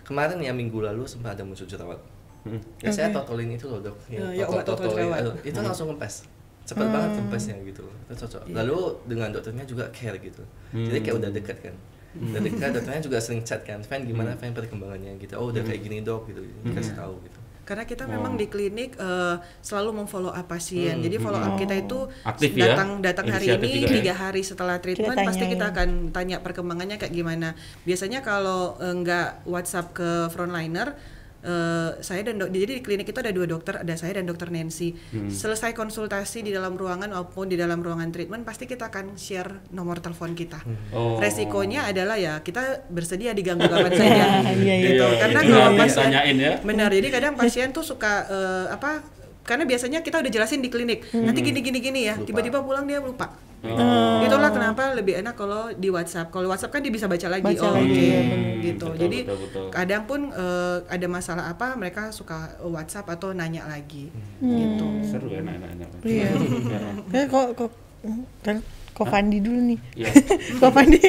kemarin 0.03 0.43
ya 0.43 0.51
minggu 0.51 0.83
lalu 0.83 1.07
sempat 1.07 1.39
ada 1.39 1.47
muncul 1.47 1.63
jerawat 1.63 2.03
Hmm. 2.47 2.63
ya 2.79 2.91
saya 2.95 3.11
totolin 3.11 3.51
itu 3.51 3.67
loh 3.67 3.83
dok. 3.83 3.97
Ya, 4.07 4.23
ya, 4.31 4.47
obat 4.47 4.63
totol 4.63 4.95
eh, 4.95 5.51
itu. 5.51 5.59
Langsung 5.59 5.91
kempes 5.91 6.31
cepet 6.67 6.87
banget 6.91 7.11
kempesnya 7.23 7.57
gitu 7.63 7.85
itu 7.87 8.15
cocok. 8.27 8.43
Lalu 8.51 8.79
dengan 9.07 9.29
dokternya 9.31 9.65
juga 9.65 9.87
care 9.95 10.19
gitu. 10.19 10.43
Jadi 10.75 10.99
kayak 10.99 11.17
udah 11.23 11.31
dekat 11.31 11.59
kan. 11.63 11.75
Udah 12.19 12.43
dekat 12.43 12.71
dokternya 12.75 13.03
juga 13.07 13.19
sering 13.23 13.47
chat 13.47 13.63
kan. 13.63 13.79
Fan 13.87 14.03
gimana 14.03 14.35
Fan 14.35 14.51
perkembangannya 14.51 15.15
gitu. 15.23 15.39
Oh 15.39 15.55
udah 15.55 15.63
kayak 15.63 15.81
gini 15.87 16.03
dok 16.03 16.27
gitu. 16.27 16.43
Dikasih 16.67 16.99
tahu 16.99 17.23
gitu. 17.23 17.39
Karena 17.67 17.83
kita 17.83 18.07
memang 18.07 18.39
di 18.39 18.47
klinik 18.47 18.95
eh, 18.99 19.37
selalu 19.63 20.03
memfollow 20.03 20.35
up 20.35 20.47
pasien. 20.47 21.03
Jadi 21.03 21.17
follow 21.23 21.39
up 21.39 21.55
kita 21.55 21.75
itu 21.79 22.07
Aktif 22.27 22.55
ya? 22.55 22.75
datang 22.75 23.03
datang 23.03 23.27
hari 23.31 23.47
Inisiatif 23.47 23.71
ini 23.71 23.79
ya? 23.83 23.91
tiga 23.91 24.15
hari 24.15 24.43
setelah 24.43 24.77
treatment 24.79 25.19
Kita 25.19 25.27
pasti 25.27 25.45
kita 25.51 25.65
akan 25.75 25.89
tanya 26.11 26.43
perkembangannya 26.43 26.99
kayak 26.99 27.15
gimana. 27.15 27.55
Biasanya 27.87 28.27
kalau 28.27 28.75
eh, 28.83 28.95
nggak 28.95 29.47
WhatsApp 29.47 29.95
ke 29.95 30.11
frontliner 30.35 30.95
eh, 31.47 31.91
saya 32.03 32.27
dan 32.27 32.43
dok, 32.43 32.51
jadi 32.51 32.79
di 32.79 32.83
klinik 32.83 33.07
itu 33.07 33.19
ada 33.23 33.31
dua 33.31 33.47
dokter, 33.47 33.79
ada 33.79 33.95
saya 33.95 34.19
dan 34.19 34.27
dokter 34.27 34.51
Nancy. 34.51 34.99
Hmm. 35.15 35.31
Selesai 35.31 35.73
konsultasi 35.73 36.43
di 36.43 36.51
dalam 36.51 36.75
ruangan 36.75 37.15
maupun 37.15 37.47
di 37.47 37.55
dalam 37.55 37.79
ruangan 37.79 38.11
treatment, 38.11 38.43
pasti 38.43 38.67
kita 38.67 38.91
akan 38.91 39.15
share 39.15 39.63
nomor 39.71 40.03
telepon 40.03 40.35
kita. 40.35 40.59
Oh. 40.91 41.23
Resikonya 41.23 41.87
adalah 41.87 42.19
ya 42.19 42.43
kita 42.43 42.91
bersedia 42.91 43.31
diganggu 43.31 43.71
kapan 43.71 43.93
saja, 44.03 44.27
Iya, 44.51 44.53
iya. 44.59 44.75
gitu. 44.83 45.07
Iya, 45.07 45.21
Karena 45.23 45.41
iya. 45.41 45.49
kalau 45.49 45.71
Tinggal 45.71 45.87
pasien 45.87 46.37
ya. 46.37 46.53
Benar, 46.67 46.91
jadi 46.91 47.09
kadang 47.15 47.35
pasien 47.39 47.69
tuh 47.71 47.87
suka 47.87 48.27
eh, 48.27 48.67
apa? 48.75 49.16
Karena 49.47 49.63
biasanya 49.63 50.03
kita 50.03 50.19
udah 50.19 50.31
jelasin 50.31 50.59
di 50.59 50.69
klinik, 50.69 51.07
nanti 51.15 51.41
gini 51.41 51.63
gini 51.63 51.79
gini 51.79 52.01
ya, 52.11 52.19
Lupa. 52.19 52.27
tiba-tiba 52.27 52.59
pulang 52.67 52.85
dia 52.85 52.99
lupa. 52.99 53.31
Oh. 53.67 54.23
Itulah 54.23 54.51
kenapa 54.53 54.95
lebih 54.95 55.23
enak 55.23 55.35
kalau 55.35 55.73
di 55.75 55.89
WhatsApp. 55.91 56.31
Kalau 56.31 56.51
WhatsApp 56.51 56.75
kan 56.77 56.81
dia 56.83 56.93
bisa 56.93 57.07
baca 57.07 57.27
lagi, 57.27 57.47
Baca 57.47 57.67
oh 57.67 57.73
oke, 57.75 57.89
iya, 57.89 58.21
gitu. 58.63 58.87
Betul, 58.93 59.01
jadi 59.01 59.19
betul, 59.27 59.39
betul. 59.49 59.67
kadang 59.73 60.03
pun 60.05 60.21
eh, 60.31 60.79
ada 60.87 61.07
masalah 61.07 61.45
apa, 61.51 61.75
mereka 61.75 62.11
suka 62.15 62.59
WhatsApp 62.63 63.07
atau 63.11 63.33
nanya 63.33 63.67
lagi, 63.67 64.13
gitu. 64.43 64.87
Seru 65.07 65.27
ya, 65.33 65.41
enak, 65.43 65.55
enak, 65.57 65.69
enak. 65.79 65.91
Iya. 66.05 66.29
Kayak 67.11 67.27
kok 67.33 67.47
kok 67.59 67.71
kan 68.47 68.57
kok 68.97 69.07
Fandi 69.13 69.39
dulu 69.45 69.61
nih. 69.61 69.79
Iya. 69.93 70.09
kok 70.61 70.73
Fandi 70.73 71.01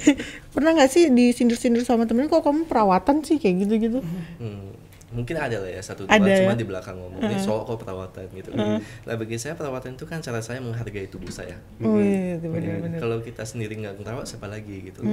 pernah 0.54 0.70
nggak 0.72 0.90
sih 0.90 1.12
disindir-sindir 1.12 1.84
sama 1.84 2.08
temen 2.08 2.32
kok 2.32 2.40
kamu 2.40 2.64
perawatan 2.64 3.20
sih 3.26 3.36
kayak 3.36 3.66
gitu-gitu? 3.66 4.00
Hmm, 4.40 4.72
mungkin 5.06 5.38
ada 5.38 5.62
lah 5.62 5.70
ya 5.70 5.78
satu 5.78 6.02
Ada 6.10 6.18
dua 6.18 6.26
ya? 6.26 6.36
cuma 6.42 6.52
di 6.58 6.66
belakang 6.66 6.98
ngomong 6.98 7.22
ini 7.30 7.38
soal 7.38 7.62
kok 7.62 7.78
perawatan 7.78 8.26
gitu. 8.34 8.50
Nah 8.58 9.14
bagi 9.14 9.38
saya 9.38 9.54
perawatan 9.54 9.94
itu 9.94 10.02
kan 10.02 10.18
cara 10.18 10.42
saya 10.42 10.58
menghargai 10.58 11.06
tubuh 11.06 11.30
saya. 11.30 11.54
Oh 11.78 12.02
iya, 12.02 12.42
itu 12.42 12.50
benar-benar. 12.50 12.98
Kalau 12.98 13.16
kita 13.22 13.46
sendiri 13.46 13.78
nggak 13.78 14.02
ngerawat 14.02 14.26
siapa 14.26 14.50
lagi 14.50 14.90
gitu. 14.90 15.06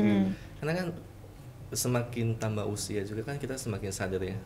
Karena 0.57 0.73
kan 0.73 0.87
semakin 1.73 2.37
tambah 2.37 2.69
usia 2.69 3.01
juga 3.01 3.25
kan 3.25 3.37
kita 3.37 3.57
semakin 3.57 3.89
sadar 3.93 4.21
ya. 4.21 4.37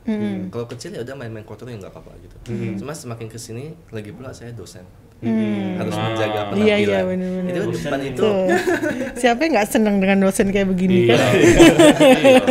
Kalau 0.52 0.68
kecil 0.68 0.96
ya 0.96 1.04
udah 1.08 1.16
main-main 1.16 1.48
kotor 1.48 1.72
ya 1.72 1.80
nggak 1.80 1.96
apa-apa 1.96 2.12
gitu. 2.20 2.36
Cuma 2.84 2.92
semakin 2.92 3.32
ke 3.32 3.40
sini 3.40 3.72
lagi 3.96 4.12
pula 4.12 4.36
saya 4.36 4.52
dosen. 4.52 4.84
Harus 5.18 5.94
menjaga 5.94 6.40
penampilan. 6.48 6.62
Iya, 6.62 6.76
iya, 6.78 7.00
bener-bener. 7.02 7.50
Itu 7.50 7.62
di 7.64 7.76
depan 7.76 8.00
itu 8.04 8.22
Tuh. 8.22 8.46
Siapa 9.16 9.40
yang 9.42 9.52
nggak 9.52 9.68
senang 9.68 9.96
dengan 9.98 10.18
dosen 10.22 10.48
kayak 10.50 10.68
begini 10.68 10.96
Iya. 11.04 11.16
kan? 11.16 11.32
Iya. 12.18 12.42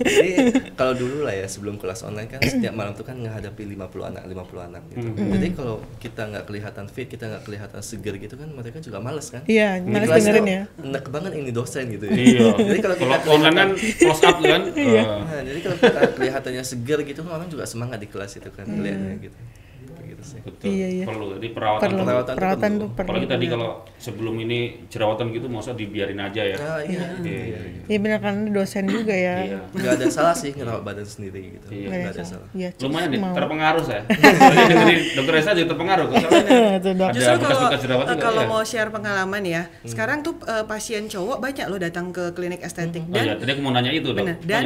Jadi 0.00 0.30
kalau 0.72 0.94
dulu 0.94 1.16
lah 1.22 1.34
ya 1.34 1.44
sebelum 1.44 1.76
kelas 1.76 2.00
online 2.02 2.28
kan 2.28 2.40
setiap 2.40 2.72
malam 2.72 2.92
tuh 2.92 3.02
kan 3.02 3.16
menghadapi 3.16 3.62
50 3.66 3.76
anak, 4.06 4.22
50 4.24 4.68
anak 4.68 4.82
gitu. 4.88 5.06
Jadi 5.14 5.48
kalau 5.52 5.74
kita 5.98 6.22
nggak 6.24 6.44
kelihatan 6.44 6.84
fit, 6.88 7.06
kita 7.06 7.24
nggak 7.26 7.42
kelihatan 7.44 7.80
seger 7.80 8.14
gitu 8.16 8.34
kan 8.34 8.48
mereka 8.48 8.78
juga 8.78 8.98
males 8.98 9.28
kan. 9.28 9.42
Iya, 9.44 9.80
Di 9.80 9.88
males 9.88 10.08
kelas 10.08 10.18
dengerin 10.22 10.46
ya. 10.46 10.62
Enak 10.80 11.04
banget 11.08 11.32
ini 11.34 11.50
dosen 11.50 11.84
gitu 11.88 12.04
ya. 12.06 12.14
Iya. 12.14 12.48
Jadi 12.56 12.78
kalau 12.80 12.96
kita 12.96 13.14
Kalau 13.14 13.34
online 13.34 13.54
kan 13.54 13.68
close 13.76 14.22
up 14.22 14.36
kan. 14.38 14.60
Iya. 14.72 15.02
Nah, 15.04 15.42
jadi 15.42 15.58
kalau 15.60 15.76
kita 15.76 16.00
kelihatannya 16.14 16.62
seger 16.62 16.98
gitu 17.04 17.20
kan 17.20 17.32
orang 17.34 17.48
juga 17.48 17.64
semangat 17.64 17.98
di 17.98 18.08
kelas 18.08 18.32
itu 18.34 18.48
kan 18.48 18.64
kelihatannya 18.64 19.18
gitu. 19.20 19.38
Gitu 20.24 20.32
sih. 20.32 20.40
betul. 20.40 20.64
Iya, 20.66 20.88
iya. 20.90 21.04
Perlu. 21.04 21.26
Jadi 21.36 21.48
perawatan 21.50 21.84
Perlu. 21.84 22.00
Perawatan 22.00 22.34
Perawatan 22.34 22.70
perlu. 22.70 22.80
tuh 22.80 22.88
perlu. 22.90 23.08
Apalagi 23.12 23.28
tadi 23.28 23.46
kalau 23.46 23.68
sebelum 23.96 24.34
ini 24.40 24.58
jerawatan 24.88 25.26
gitu 25.30 25.46
masa 25.46 25.70
dibiarin 25.70 26.16
aja 26.18 26.42
ya. 26.42 26.56
Ah, 26.56 26.80
iya. 26.80 27.04
Iya. 27.20 27.60
Iya 27.84 27.98
benar 28.00 28.18
kan 28.18 28.34
dosen 28.48 28.84
juga 28.86 29.12
ya. 29.12 29.34
Iya. 29.44 29.58
Nggak 29.70 29.92
ada 29.94 30.06
salah 30.08 30.32
sih 30.32 30.50
ngerawat 30.50 30.82
badan 30.82 31.04
sendiri 31.04 31.40
gitu. 31.54 31.66
Iya. 31.68 31.86
Nggak 31.86 32.00
ada 32.00 32.08
ada 32.08 32.14
salah. 32.16 32.30
salah. 32.40 32.48
Iya, 32.56 32.68
Lumayan 32.80 33.08
nih, 33.10 33.20
mau. 33.20 33.34
terpengaruh 33.36 33.84
saya. 33.84 34.02
Dengerin 34.70 35.00
dokter 35.14 35.34
Esa 35.36 35.50
juga 35.52 35.68
terpengaruh. 35.70 36.06
Ada 36.08 36.92
Justru 37.12 37.36
kalau 37.38 37.68
eh, 38.02 38.18
kalau 38.18 38.42
mau 38.46 38.62
share 38.64 38.88
pengalaman 38.88 39.42
ya, 39.44 39.62
sekarang 39.84 40.24
tuh 40.24 40.40
eh, 40.42 40.64
pasien 40.64 41.04
cowok 41.06 41.38
banyak 41.38 41.66
loh 41.68 41.76
datang 41.76 42.08
ke 42.08 42.32
klinik 42.32 42.64
estetik 42.64 43.04
Oh 43.04 43.12
dan 43.12 43.24
iya, 43.24 43.34
tadi 43.36 43.50
aku 43.52 43.60
mau 43.60 43.70
nanya 43.70 43.92
itu 43.92 44.08
dok. 44.10 44.24
benar 44.24 44.36
dan 44.40 44.64